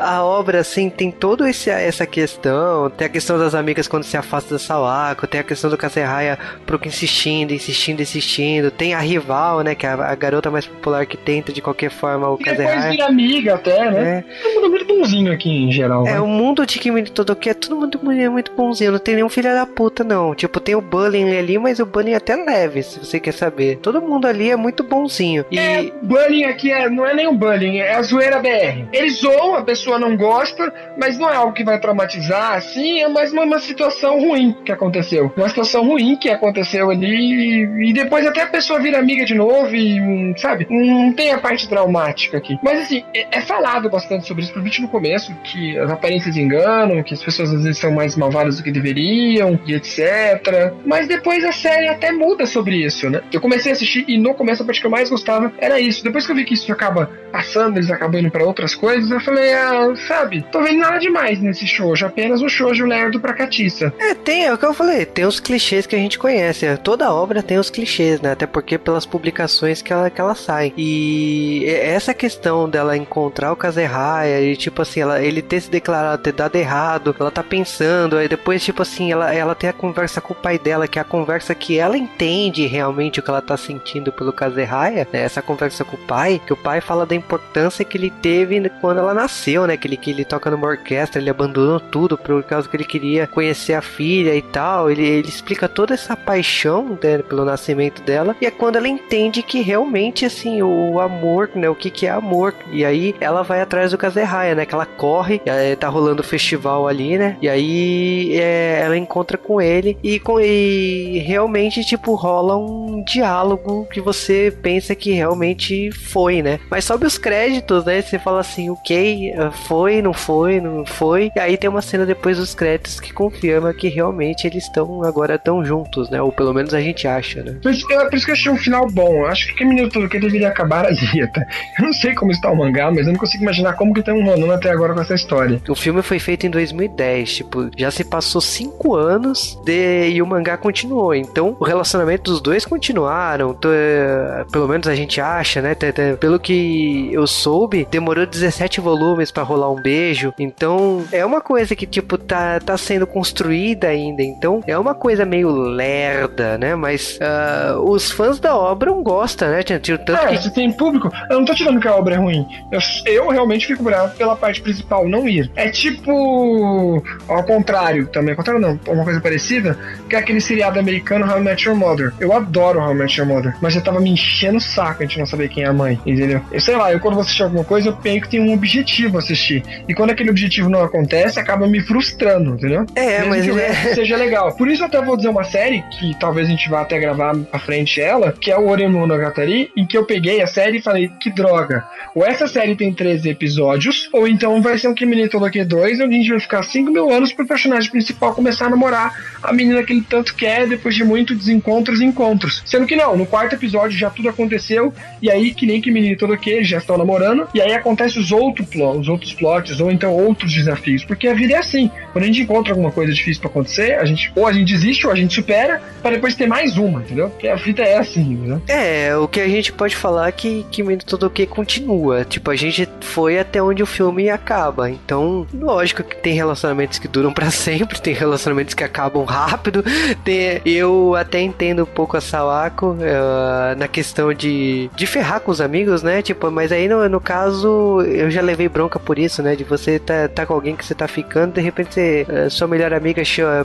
a 0.00 0.24
obra, 0.24 0.60
assim, 0.60 0.90
tem 0.90 1.10
toda 1.10 1.48
essa 1.48 2.06
questão. 2.06 2.90
Tem 2.90 3.06
a 3.06 3.10
questão 3.10 3.38
das 3.38 3.54
amigas 3.54 3.86
quando 3.86 4.04
se 4.04 4.16
afasta 4.16 4.54
da 4.54 4.58
Sawako, 4.58 5.26
tem 5.26 5.40
a 5.40 5.44
questão 5.44 5.70
do 5.70 5.76
Kaseraya 5.76 6.38
pro 6.66 6.78
insistindo, 6.84 7.52
insistindo, 7.52 8.02
insistindo. 8.02 8.70
Tem 8.70 8.94
a 8.94 8.98
rival, 8.98 9.60
né? 9.60 9.74
Que 9.74 9.86
é 9.86 9.90
a, 9.90 10.14
garota 10.14 10.50
mais 10.50 10.66
popular 10.66 11.06
que 11.06 11.16
tenta 11.16 11.52
de 11.52 11.60
qualquer 11.60 11.90
forma 11.90 12.28
o 12.28 12.38
Kaseraya. 12.38 12.68
depois 12.68 12.90
vira 12.90 13.06
amiga 13.06 13.54
até, 13.54 13.90
né? 13.90 14.24
É. 14.28 14.42
Todo 14.42 14.54
mundo 14.54 14.70
muito 14.70 14.86
bonzinho 14.86 15.32
aqui 15.32 15.50
em 15.50 15.72
geral. 15.72 16.06
É, 16.06 16.12
né? 16.12 16.20
o 16.20 16.26
mundo 16.26 16.66
de 16.66 16.78
Kimi 16.78 17.02
todo 17.04 17.36
que 17.36 17.50
é 17.50 17.54
todo 17.54 17.76
mundo 17.76 18.00
muito 18.30 18.52
bonzinho. 18.52 18.92
Não 18.92 18.98
tem 18.98 19.14
nenhum 19.14 19.28
filho 19.28 19.52
da 19.52 19.66
puta, 19.66 20.02
não. 20.02 20.34
Tipo, 20.34 20.60
tem 20.60 20.74
o 20.74 20.80
bullying 20.80 21.36
ali, 21.36 21.58
mas 21.58 21.78
o 21.78 21.86
bullying 21.86 22.12
é 22.12 22.16
até 22.16 22.36
leve, 22.36 22.82
se 22.82 22.98
você 22.98 23.20
quer 23.20 23.32
saber. 23.32 23.78
Todo 23.78 24.00
mundo 24.00 24.26
ali 24.26 24.50
é 24.50 24.56
muito 24.56 24.82
bonzinho. 24.82 25.44
E... 25.50 25.58
É, 25.58 25.92
bullying 26.02 26.47
aqui 26.48 26.72
é, 26.72 26.88
não 26.88 27.06
é 27.06 27.14
nem 27.14 27.28
um 27.28 27.36
bullying, 27.36 27.78
é 27.78 27.94
a 27.94 28.02
zoeira 28.02 28.40
BR. 28.40 28.88
Eles 28.92 29.20
zoam, 29.20 29.54
a 29.54 29.62
pessoa 29.62 29.98
não 29.98 30.16
gosta, 30.16 30.72
mas 30.96 31.18
não 31.18 31.30
é 31.30 31.36
algo 31.36 31.52
que 31.52 31.64
vai 31.64 31.78
traumatizar, 31.78 32.54
assim, 32.54 33.00
é 33.00 33.08
mais 33.08 33.32
uma, 33.32 33.42
uma 33.42 33.58
situação 33.58 34.20
ruim 34.20 34.56
que 34.64 34.72
aconteceu. 34.72 35.32
Uma 35.36 35.48
situação 35.48 35.84
ruim 35.84 36.16
que 36.16 36.28
aconteceu 36.28 36.90
ali 36.90 37.88
e, 37.88 37.92
depois 37.92 38.26
até 38.26 38.42
a 38.42 38.46
pessoa 38.46 38.80
vira 38.80 38.98
amiga 38.98 39.24
de 39.24 39.34
novo 39.34 39.74
e, 39.74 40.00
hum, 40.00 40.34
sabe, 40.36 40.66
não 40.70 41.12
tem 41.12 41.32
a 41.32 41.38
parte 41.38 41.68
traumática 41.68 42.36
aqui. 42.36 42.58
Mas 42.62 42.80
assim, 42.80 43.04
é, 43.14 43.38
é 43.38 43.40
falado 43.40 43.88
bastante 43.90 44.26
sobre 44.26 44.42
isso, 44.42 44.52
principalmente 44.52 44.82
no 44.82 44.88
começo, 44.88 45.34
que 45.44 45.78
as 45.78 45.90
aparências 45.90 46.36
enganam, 46.36 47.02
que 47.02 47.14
as 47.14 47.22
pessoas 47.22 47.52
às 47.52 47.62
vezes 47.62 47.78
são 47.78 47.92
mais 47.92 48.16
malvadas 48.16 48.56
do 48.56 48.62
que 48.62 48.70
deveriam, 48.70 49.58
e 49.66 49.74
etc. 49.74 50.72
Mas 50.84 51.06
depois 51.06 51.44
a 51.44 51.52
série 51.52 51.88
até 51.88 52.12
muda 52.12 52.46
sobre 52.46 52.76
isso, 52.76 53.08
né? 53.10 53.20
Eu 53.32 53.40
comecei 53.40 53.72
a 53.72 53.74
assistir 53.74 54.04
e 54.08 54.18
no 54.18 54.34
começo 54.34 54.62
a 54.62 54.66
parte 54.66 54.80
que 54.80 54.86
eu 54.86 54.90
mais 54.90 55.10
gostava 55.10 55.52
era 55.58 55.80
isso. 55.80 56.02
Depois 56.02 56.26
que 56.26 56.32
eu 56.32 56.36
vi 56.38 56.44
que 56.44 56.54
isso 56.54 56.72
acaba 56.72 57.10
passando, 57.32 57.76
eles 57.76 57.90
acabam 57.90 58.20
indo 58.20 58.30
pra 58.30 58.44
outras 58.44 58.74
coisas, 58.74 59.10
eu 59.10 59.20
falei, 59.20 59.52
ah, 59.52 59.92
sabe, 60.06 60.44
tô 60.50 60.62
vendo 60.62 60.78
nada 60.78 60.98
demais 60.98 61.40
nesse 61.40 61.66
shoujo, 61.66 62.06
apenas 62.06 62.40
o 62.40 62.48
shoujo 62.48 62.86
lerdo 62.86 63.20
pra 63.20 63.34
catiça. 63.34 63.92
É, 63.98 64.14
tem, 64.14 64.46
é 64.46 64.52
o 64.52 64.58
que 64.58 64.64
eu 64.64 64.72
falei, 64.72 65.04
tem 65.04 65.26
os 65.26 65.40
clichês 65.40 65.86
que 65.86 65.94
a 65.94 65.98
gente 65.98 66.18
conhece. 66.18 66.66
Toda 66.78 67.12
obra 67.12 67.42
tem 67.42 67.58
os 67.58 67.70
clichês, 67.70 68.20
né? 68.20 68.32
Até 68.32 68.46
porque 68.46 68.78
pelas 68.78 69.04
publicações 69.04 69.82
que 69.82 69.92
ela, 69.92 70.10
que 70.10 70.20
ela 70.20 70.34
sai. 70.34 70.72
E 70.76 71.64
essa 71.66 72.14
questão 72.14 72.68
dela 72.68 72.96
encontrar 72.96 73.52
o 73.52 73.56
Kazeraya 73.56 74.40
e 74.40 74.56
tipo 74.56 74.82
assim, 74.82 75.00
ela, 75.00 75.20
ele 75.20 75.42
ter 75.42 75.60
se 75.60 75.70
declarado, 75.70 76.22
ter 76.22 76.32
dado 76.32 76.56
errado, 76.56 77.14
ela 77.18 77.30
tá 77.30 77.42
pensando, 77.42 78.16
aí 78.16 78.28
depois, 78.28 78.64
tipo 78.64 78.82
assim, 78.82 79.12
ela, 79.12 79.34
ela 79.34 79.54
tem 79.54 79.68
a 79.68 79.72
conversa 79.72 80.20
com 80.20 80.32
o 80.32 80.36
pai 80.36 80.58
dela, 80.58 80.88
que 80.88 80.98
é 80.98 81.02
a 81.02 81.04
conversa 81.04 81.54
que 81.54 81.78
ela 81.78 81.96
entende 81.96 82.66
realmente 82.66 83.20
o 83.20 83.22
que 83.22 83.30
ela 83.30 83.42
tá 83.42 83.56
sentindo 83.56 84.12
pelo 84.12 84.32
Kazeraya, 84.32 85.06
né? 85.12 85.22
Essa 85.22 85.42
conversa 85.42 85.84
com 85.84 85.96
o 85.96 86.00
pai, 86.00 86.27
que 86.36 86.52
o 86.52 86.56
pai 86.56 86.80
fala 86.80 87.06
da 87.06 87.14
importância 87.14 87.84
que 87.84 87.96
ele 87.96 88.10
teve 88.10 88.68
quando 88.80 88.98
ela 88.98 89.14
nasceu, 89.14 89.66
né? 89.66 89.76
Que 89.76 89.86
ele, 89.86 89.96
que 89.96 90.10
ele 90.10 90.24
toca 90.24 90.50
numa 90.50 90.66
orquestra, 90.66 91.20
ele 91.20 91.30
abandonou 91.30 91.78
tudo 91.78 92.18
por 92.18 92.42
causa 92.42 92.68
que 92.68 92.76
ele 92.76 92.84
queria 92.84 93.26
conhecer 93.26 93.74
a 93.74 93.82
filha 93.82 94.34
e 94.34 94.42
tal. 94.42 94.90
Ele, 94.90 95.06
ele 95.06 95.28
explica 95.28 95.68
toda 95.68 95.94
essa 95.94 96.16
paixão 96.16 96.98
né, 97.02 97.18
pelo 97.18 97.44
nascimento 97.44 98.02
dela, 98.02 98.34
e 98.40 98.46
é 98.46 98.50
quando 98.50 98.76
ela 98.76 98.88
entende 98.88 99.42
que 99.42 99.60
realmente, 99.60 100.24
assim, 100.24 100.60
o 100.62 100.98
amor, 100.98 101.50
né? 101.54 101.68
O 101.70 101.74
que, 101.74 101.90
que 101.90 102.06
é 102.06 102.10
amor. 102.10 102.54
E 102.72 102.84
aí 102.84 103.14
ela 103.20 103.42
vai 103.42 103.60
atrás 103.60 103.92
do 103.92 103.98
Kazeraya, 103.98 104.54
né? 104.54 104.66
Que 104.66 104.74
ela 104.74 104.86
corre, 104.86 105.40
tá 105.78 105.88
rolando 105.88 106.22
o 106.22 106.26
festival 106.26 106.88
ali, 106.88 107.16
né? 107.16 107.36
E 107.40 107.48
aí 107.48 108.36
é, 108.36 108.80
ela 108.84 108.96
encontra 108.96 109.38
com 109.38 109.60
ele 109.60 109.96
e, 110.02 110.18
com, 110.18 110.40
e 110.40 111.18
realmente, 111.18 111.84
tipo, 111.84 112.14
rola 112.14 112.56
um 112.56 113.02
diálogo 113.04 113.86
que 113.92 114.00
você 114.00 114.52
pensa 114.62 114.94
que 114.94 115.12
realmente 115.12 115.90
foi, 115.92 116.17
né? 116.42 116.58
Mas 116.68 116.84
sobe 116.84 117.06
os 117.06 117.16
créditos, 117.16 117.84
né? 117.84 118.02
Você 118.02 118.18
fala 118.18 118.40
assim, 118.40 118.70
ok, 118.70 119.30
eh, 119.30 119.50
foi, 119.66 120.02
não 120.02 120.12
foi, 120.12 120.60
não 120.60 120.84
foi. 120.84 121.30
E 121.36 121.38
aí 121.38 121.56
tem 121.56 121.70
uma 121.70 121.80
cena 121.80 122.04
depois 122.04 122.38
dos 122.38 122.54
créditos 122.54 122.98
que 122.98 123.12
confirma 123.12 123.72
que 123.72 123.88
realmente 123.88 124.46
eles 124.46 124.64
estão 124.64 125.04
agora 125.04 125.38
tão 125.38 125.64
juntos, 125.64 126.10
né? 126.10 126.20
Ou 126.20 126.32
pelo 126.32 126.52
menos 126.52 126.74
a 126.74 126.80
gente 126.80 127.06
acha, 127.06 127.42
né? 127.42 127.56
Por, 127.62 127.72
por 127.72 128.14
isso 128.14 128.24
que 128.24 128.32
eu 128.32 128.34
achei 128.34 128.52
um 128.52 128.56
final 128.56 128.86
bom. 128.90 129.18
Eu 129.18 129.26
acho 129.26 129.54
que 129.54 129.64
menino 129.64 129.88
tudo 129.88 130.08
que 130.08 130.18
deveria 130.18 130.48
acabar 130.48 130.86
a 130.86 130.90
dieta. 130.90 131.46
Eu 131.78 131.84
não 131.84 131.92
sei 131.92 132.14
como 132.14 132.32
está 132.32 132.50
o 132.50 132.56
mangá, 132.56 132.90
mas 132.90 133.06
eu 133.06 133.12
não 133.12 133.20
consigo 133.20 133.42
imaginar 133.44 133.74
como 133.74 133.94
que 133.94 134.02
tem 134.02 134.14
um 134.14 134.24
rolando 134.24 134.52
até 134.52 134.70
agora 134.70 134.94
com 134.94 135.00
essa 135.00 135.14
história. 135.14 135.60
O 135.68 135.74
filme 135.74 136.02
foi 136.02 136.18
feito 136.18 136.46
em 136.46 136.50
2010, 136.50 137.36
tipo, 137.36 137.70
já 137.76 137.90
se 137.90 138.04
passou 138.04 138.40
cinco 138.40 138.96
anos 138.96 139.58
de... 139.64 140.08
e 140.10 140.20
o 140.20 140.26
mangá 140.26 140.56
continuou. 140.56 141.14
Então, 141.14 141.56
o 141.58 141.64
relacionamento 141.64 142.30
dos 142.30 142.40
dois 142.40 142.64
continuaram. 142.64 143.56
Eh, 143.64 144.44
pelo 144.50 144.66
menos 144.66 144.88
a 144.88 144.94
gente 144.94 145.20
acha, 145.20 145.60
né? 145.62 145.74
Pelo 146.16 146.38
que 146.38 147.10
eu 147.12 147.26
soube, 147.26 147.86
demorou 147.90 148.26
17 148.26 148.80
volumes 148.80 149.30
para 149.30 149.42
rolar 149.42 149.70
um 149.70 149.80
beijo. 149.80 150.32
Então, 150.38 151.04
é 151.12 151.24
uma 151.24 151.40
coisa 151.40 151.74
que, 151.74 151.86
tipo, 151.86 152.16
tá, 152.16 152.60
tá 152.60 152.76
sendo 152.76 153.06
construída 153.06 153.88
ainda. 153.88 154.22
Então, 154.22 154.62
é 154.66 154.78
uma 154.78 154.94
coisa 154.94 155.24
meio 155.24 155.50
lerda, 155.50 156.58
né? 156.58 156.74
Mas 156.74 157.18
uh, 157.18 157.80
os 157.90 158.10
fãs 158.10 158.38
da 158.38 158.56
obra 158.56 158.90
não 158.90 159.02
gostam, 159.02 159.50
né? 159.50 159.62
Tanto 159.62 160.12
é, 160.12 160.26
que... 160.28 160.42
se 160.42 160.52
tem 160.52 160.72
público, 160.72 161.10
eu 161.30 161.38
não 161.38 161.44
tô 161.44 161.54
tirando 161.54 161.80
que 161.80 161.88
a 161.88 161.94
obra 161.94 162.14
é 162.14 162.18
ruim. 162.18 162.46
Eu, 162.70 162.80
eu 163.06 163.28
realmente 163.28 163.66
fico 163.66 163.82
bravo 163.82 164.16
pela 164.16 164.36
parte 164.36 164.60
principal 164.60 165.08
não 165.08 165.28
ir. 165.28 165.50
É 165.54 165.68
tipo. 165.68 167.02
Ao 167.28 167.42
contrário, 167.44 168.06
também. 168.08 168.30
Ao 168.32 168.36
contrário, 168.36 168.60
não. 168.60 168.78
Uma 168.92 169.04
coisa 169.04 169.20
parecida, 169.20 169.78
que 170.08 170.16
é 170.16 170.18
aquele 170.18 170.40
seriado 170.40 170.78
americano 170.78 171.30
How 171.30 171.38
I 171.38 171.42
Met 171.42 171.66
Your 171.66 171.76
Mother. 171.76 172.12
Eu 172.20 172.32
adoro 172.32 172.80
How 172.80 172.92
I 172.92 172.94
Met 172.94 173.18
Your 173.18 173.28
Mother, 173.28 173.54
mas 173.60 173.74
já 173.74 173.80
tava 173.80 174.00
me 174.00 174.10
enchendo 174.10 174.58
o 174.58 174.60
saco 174.60 175.02
a 175.02 175.06
gente 175.06 175.18
não 175.18 175.26
saber 175.26 175.48
quem 175.48 175.64
é 175.64 175.66
a 175.66 175.72
mãe, 175.72 175.97
entendeu? 176.06 176.40
Eu 176.52 176.60
sei 176.60 176.76
lá, 176.76 176.92
eu 176.92 177.00
quando 177.00 177.14
vou 177.14 177.22
assistir 177.22 177.42
alguma 177.42 177.64
coisa, 177.64 177.88
eu 177.88 177.98
meio 178.02 178.20
que 178.20 178.28
tenho 178.28 178.44
um 178.44 178.52
objetivo 178.52 179.16
a 179.16 179.20
assistir. 179.20 179.62
E 179.88 179.94
quando 179.94 180.10
aquele 180.10 180.30
objetivo 180.30 180.68
não 180.68 180.82
acontece, 180.82 181.38
acaba 181.38 181.66
me 181.66 181.80
frustrando, 181.80 182.54
entendeu? 182.54 182.84
É, 182.94 183.18
Mesmo 183.20 183.28
mas 183.30 183.44
que 183.44 183.60
é- 183.60 183.94
seja 183.94 184.16
legal. 184.16 184.54
Por 184.56 184.68
isso 184.68 184.82
eu 184.82 184.86
até 184.86 185.00
vou 185.02 185.16
dizer 185.16 185.28
uma 185.28 185.44
série, 185.44 185.82
que 185.98 186.14
talvez 186.18 186.46
a 186.46 186.50
gente 186.50 186.68
vá 186.68 186.80
até 186.82 186.98
gravar 186.98 187.36
à 187.52 187.58
frente 187.58 188.00
ela, 188.00 188.32
que 188.32 188.50
é 188.50 188.56
o 188.58 188.68
Oremonogatari, 188.68 189.70
em 189.76 189.86
que 189.86 189.96
eu 189.96 190.04
peguei 190.04 190.42
a 190.42 190.46
série 190.46 190.78
e 190.78 190.82
falei, 190.82 191.10
que 191.20 191.30
droga. 191.30 191.84
Ou 192.14 192.24
essa 192.24 192.46
série 192.46 192.74
tem 192.74 192.92
13 192.92 193.28
episódios, 193.28 194.08
ou 194.12 194.26
então 194.26 194.60
vai 194.62 194.78
ser 194.78 194.88
um 194.88 194.94
Kimi 194.94 195.16
no 195.20 195.28
Todoke 195.28 195.64
2, 195.64 196.00
onde 196.00 196.14
a 196.14 196.18
gente 196.18 196.30
vai 196.30 196.40
ficar 196.40 196.62
5 196.62 196.90
mil 196.90 197.10
anos 197.10 197.32
pro 197.32 197.46
personagem 197.46 197.90
principal 197.90 198.34
começar 198.34 198.66
a 198.66 198.70
namorar 198.70 199.12
a 199.42 199.52
menina 199.52 199.82
que 199.82 199.92
ele 199.92 200.04
tanto 200.08 200.34
quer, 200.34 200.66
depois 200.66 200.94
de 200.94 201.04
muito 201.04 201.34
desencontros 201.34 202.00
e 202.00 202.04
encontros. 202.04 202.62
Sendo 202.66 202.86
que 202.86 202.96
não, 202.96 203.16
no 203.16 203.26
quarto 203.26 203.54
episódio 203.54 203.96
já 203.96 204.10
tudo 204.10 204.28
aconteceu, 204.28 204.92
e 205.22 205.30
aí 205.30 205.52
que 205.54 205.66
nem 205.66 205.80
Kimi 205.88 206.10
no 206.10 206.16
Todoke, 206.16 206.50
eles 206.50 206.68
já 206.68 206.78
estão 206.78 206.98
namorando, 206.98 207.48
e 207.54 207.60
aí 207.60 207.72
acontece 207.72 208.18
os, 208.18 208.30
outro 208.30 208.64
os 208.98 209.08
outros 209.08 209.32
plots, 209.32 209.80
ou 209.80 209.90
então 209.90 210.14
outros 210.14 210.52
desafios, 210.52 211.04
porque 211.04 211.26
a 211.28 211.34
vida 211.34 211.54
é 211.54 211.56
assim. 211.56 211.90
Quando 212.12 212.24
a 212.24 212.26
gente 212.26 212.42
encontra 212.42 212.72
alguma 212.72 212.90
coisa 212.90 213.12
difícil 213.12 213.40
pra 213.40 213.50
acontecer, 213.50 213.94
a 213.94 214.04
gente, 214.04 214.30
ou 214.36 214.46
a 214.46 214.52
gente 214.52 214.72
desiste, 214.72 215.06
ou 215.06 215.12
a 215.12 215.16
gente 215.16 215.34
supera, 215.34 215.80
para 216.02 216.12
depois 216.12 216.34
ter 216.34 216.46
mais 216.46 216.76
uma, 216.76 217.00
entendeu? 217.00 217.30
Porque 217.30 217.48
a 217.48 217.56
vida 217.56 217.82
é 217.82 217.96
assim, 217.98 218.32
entendeu? 218.32 218.60
É, 218.68 219.16
o 219.16 219.26
que 219.26 219.40
a 219.40 219.48
gente 219.48 219.72
pode 219.72 219.96
falar 219.96 220.28
é 220.28 220.32
que 220.32 220.66
Kimi 220.70 220.96
no 220.96 221.02
Todoke 221.02 221.46
continua. 221.46 222.24
Tipo, 222.24 222.50
a 222.50 222.56
gente 222.56 222.88
foi 223.00 223.38
até 223.38 223.62
onde 223.62 223.82
o 223.82 223.86
filme 223.86 224.28
acaba. 224.28 224.90
Então, 224.90 225.46
lógico 225.54 226.02
que 226.02 226.16
tem 226.16 226.34
relacionamentos 226.34 226.98
que 226.98 227.08
duram 227.08 227.32
pra 227.32 227.50
sempre, 227.50 228.00
tem 228.00 228.14
relacionamentos 228.14 228.74
que 228.74 228.84
acabam 228.84 229.24
rápido. 229.24 229.82
Tem- 230.24 230.60
eu 230.64 231.14
até 231.14 231.40
entendo 231.40 231.82
um 231.82 231.86
pouco 231.86 232.16
a 232.16 232.20
Sawako 232.20 232.96
eh, 233.00 233.74
na 233.76 233.88
questão 233.88 234.32
de, 234.34 234.90
de 234.94 235.06
ferrar 235.06 235.40
com 235.40 235.50
os 235.50 235.60
amigos, 235.60 235.67
né? 236.02 236.22
Tipo, 236.22 236.50
mas 236.50 236.72
aí 236.72 236.88
no, 236.88 237.08
no 237.08 237.20
caso, 237.20 238.00
eu 238.02 238.30
já 238.30 238.40
levei 238.40 238.68
bronca 238.68 238.98
por 238.98 239.18
isso, 239.18 239.42
né? 239.42 239.54
De 239.56 239.64
você 239.64 239.98
tá, 239.98 240.28
tá 240.28 240.46
com 240.46 240.54
alguém 240.54 240.76
que 240.76 240.84
você 240.84 240.94
tá 240.94 241.06
ficando, 241.08 241.54
de 241.54 241.60
repente 241.60 241.94
você, 241.94 242.26
eh, 242.28 242.48
sua 242.48 242.66
melhor 242.66 242.92
amiga 242.92 243.22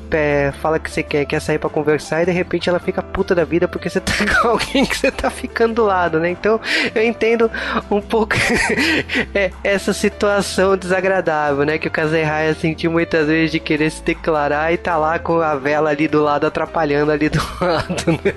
pé- 0.10 0.52
fala 0.62 0.80
que 0.80 0.90
você 0.90 1.04
quer, 1.04 1.26
quer 1.26 1.40
sair 1.42 1.58
pra 1.60 1.70
conversar 1.70 2.24
e 2.24 2.26
de 2.26 2.32
repente 2.32 2.70
ela 2.70 2.80
fica 2.80 3.02
puta 3.02 3.34
da 3.36 3.44
vida 3.44 3.68
porque 3.68 3.90
você 3.90 4.00
tá 4.00 4.14
com 4.42 4.50
alguém 4.50 4.86
que 4.86 4.98
você 4.98 5.12
tá 5.12 5.30
ficando 5.30 5.76
do 5.76 5.84
lado, 5.86 6.20
né? 6.20 6.30
Então 6.30 6.60
eu 6.94 7.04
entendo 7.04 7.50
um 7.90 8.02
pouco 8.02 8.36
é, 9.34 9.52
essa 9.64 9.94
situação 9.94 10.78
desagradável, 10.78 11.66
né? 11.66 11.78
Que 11.78 11.88
o 11.88 11.92
Kazehaya 11.92 12.54
sentiu 12.54 12.92
muitas 12.92 13.28
vezes 13.28 13.52
de 13.52 13.60
querer 13.60 13.90
se 13.92 14.04
declarar 14.04 14.74
e 14.74 14.78
tá 14.78 14.98
lá 14.98 15.20
com 15.20 15.40
a 15.40 15.56
vela 15.56 15.90
ali 15.90 16.08
do 16.08 16.22
lado 16.22 16.46
atrapalhando 16.46 17.12
ali 17.12 17.30
do 17.30 17.40
lado, 17.62 18.12
né? 18.24 18.34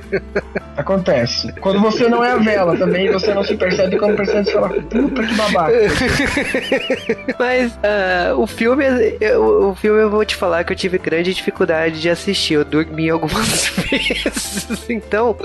Acontece. 0.76 1.52
Quando 1.60 1.80
você 1.80 2.08
não 2.08 2.22
é 2.24 2.32
a 2.32 2.36
vela 2.36 2.76
também, 2.76 3.10
você 3.10 3.32
não 3.34 3.42
se 3.42 3.55
percebe, 3.56 3.96
quando 3.98 4.16
percebe, 4.16 4.44
você 4.44 4.52
fala, 4.52 4.68
puta 4.68 5.22
que 5.26 5.34
babaca. 5.34 5.72
Mas 7.38 7.78
ah, 7.82 8.34
o 8.36 8.46
filme, 8.46 8.84
eu, 9.20 9.70
o 9.70 9.74
filme 9.74 10.00
eu 10.00 10.10
vou 10.10 10.24
te 10.24 10.34
falar 10.36 10.64
que 10.64 10.72
eu 10.72 10.76
tive 10.76 10.98
grande 10.98 11.32
dificuldade 11.34 12.00
de 12.00 12.08
assistir. 12.10 12.54
Eu 12.54 12.64
dormi 12.64 13.10
algumas 13.10 13.68
vezes. 13.90 14.66
Então, 14.88 15.36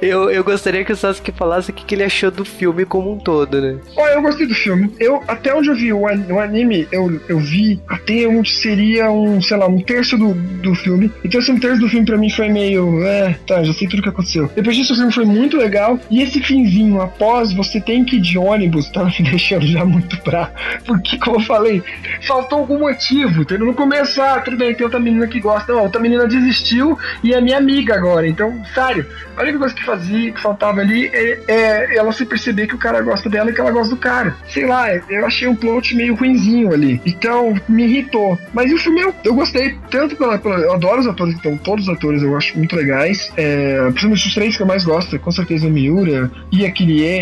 eu, 0.00 0.30
eu 0.30 0.42
gostaria 0.44 0.84
que 0.84 0.92
o 0.92 0.96
Sasuke 0.96 1.32
falasse 1.32 1.70
o 1.70 1.74
que, 1.74 1.84
que 1.84 1.94
ele 1.94 2.04
achou 2.04 2.30
do 2.30 2.44
filme 2.44 2.84
como 2.84 3.12
um 3.12 3.18
todo, 3.18 3.60
né? 3.60 3.78
Olha, 3.96 4.12
eu 4.14 4.22
gostei 4.22 4.46
do 4.46 4.54
filme. 4.54 4.92
Eu, 4.98 5.22
até 5.28 5.54
onde 5.54 5.68
eu 5.68 5.74
vi 5.74 5.92
o, 5.92 6.06
an- 6.08 6.26
o 6.30 6.38
anime, 6.38 6.86
eu, 6.90 7.20
eu 7.28 7.38
vi 7.38 7.80
até 7.88 8.26
onde 8.26 8.50
seria 8.52 9.10
um, 9.10 9.40
sei 9.40 9.56
lá, 9.56 9.66
um 9.66 9.80
terço 9.80 10.16
do, 10.16 10.34
do 10.34 10.74
filme. 10.74 11.10
Então 11.24 11.40
esse 11.40 11.50
um 11.52 11.58
terço 11.58 11.80
do 11.80 11.88
filme 11.88 12.06
pra 12.06 12.16
mim 12.18 12.30
foi 12.30 12.48
meio, 12.48 13.02
é, 13.04 13.36
tá, 13.46 13.62
já 13.62 13.72
sei 13.72 13.88
tudo 13.88 14.00
o 14.00 14.02
que 14.02 14.08
aconteceu. 14.08 14.50
Depois 14.54 14.76
disso 14.76 14.92
o 14.92 14.96
filme 14.96 15.12
foi 15.12 15.24
muito 15.24 15.56
legal. 15.56 15.98
E 16.10 16.22
esse 16.22 16.40
finzinho, 16.40 17.00
após 17.00 17.31
você 17.54 17.80
tem 17.80 18.04
que 18.04 18.16
ir 18.16 18.20
de 18.20 18.38
ônibus, 18.38 18.88
tava 18.90 19.08
me 19.18 19.30
deixando 19.30 19.66
já 19.66 19.84
muito 19.84 20.18
pra. 20.20 20.50
Porque, 20.84 21.18
como 21.18 21.36
eu 21.36 21.40
falei, 21.40 21.82
faltou 22.26 22.58
algum 22.60 22.78
motivo, 22.80 23.42
entendeu? 23.42 23.66
No 23.66 23.74
começo, 23.74 24.20
ah, 24.20 24.40
tudo 24.40 24.56
bem, 24.56 24.74
tem 24.74 24.84
outra 24.84 25.00
menina 25.00 25.26
que 25.26 25.40
gosta. 25.40 25.72
Não, 25.72 25.82
outra 25.82 26.00
menina 26.00 26.26
desistiu 26.26 26.98
e 27.22 27.32
é 27.34 27.40
minha 27.40 27.58
amiga 27.58 27.94
agora. 27.94 28.26
Então, 28.28 28.62
sério, 28.74 29.06
a 29.36 29.42
única 29.42 29.58
coisa 29.58 29.74
que 29.74 29.84
fazia, 29.84 30.32
que 30.32 30.40
faltava 30.40 30.80
ali 30.80 31.06
é, 31.12 31.38
é 31.48 31.96
ela 31.96 32.12
se 32.12 32.24
perceber 32.24 32.66
que 32.66 32.74
o 32.74 32.78
cara 32.78 33.00
gosta 33.00 33.28
dela 33.28 33.50
e 33.50 33.54
que 33.54 33.60
ela 33.60 33.70
gosta 33.70 33.94
do 33.94 34.00
cara. 34.00 34.34
Sei 34.48 34.66
lá, 34.66 34.94
eu 34.94 35.26
achei 35.26 35.48
um 35.48 35.54
plot 35.56 35.94
meio 35.94 36.14
ruinzinho 36.14 36.72
ali. 36.72 37.00
Então, 37.06 37.54
me 37.68 37.84
irritou. 37.84 38.38
Mas 38.52 38.72
o 38.72 38.78
filme 38.78 39.00
eu, 39.00 39.14
eu 39.24 39.34
gostei 39.34 39.76
tanto 39.90 40.16
pela, 40.16 40.38
pela- 40.38 40.58
Eu 40.58 40.72
adoro 40.74 41.00
os 41.00 41.06
atores, 41.06 41.34
então, 41.34 41.56
todos 41.56 41.88
os 41.88 41.94
atores 41.94 42.22
eu 42.22 42.36
acho 42.36 42.56
muito 42.56 42.74
legais. 42.76 43.32
É, 43.36 43.78
principalmente 43.90 44.26
os 44.28 44.34
três 44.34 44.56
que 44.56 44.62
eu 44.62 44.66
mais 44.66 44.84
gosto, 44.84 45.18
com 45.18 45.30
certeza 45.30 45.66
a 45.66 45.70
Miura 45.70 46.30
e 46.50 46.64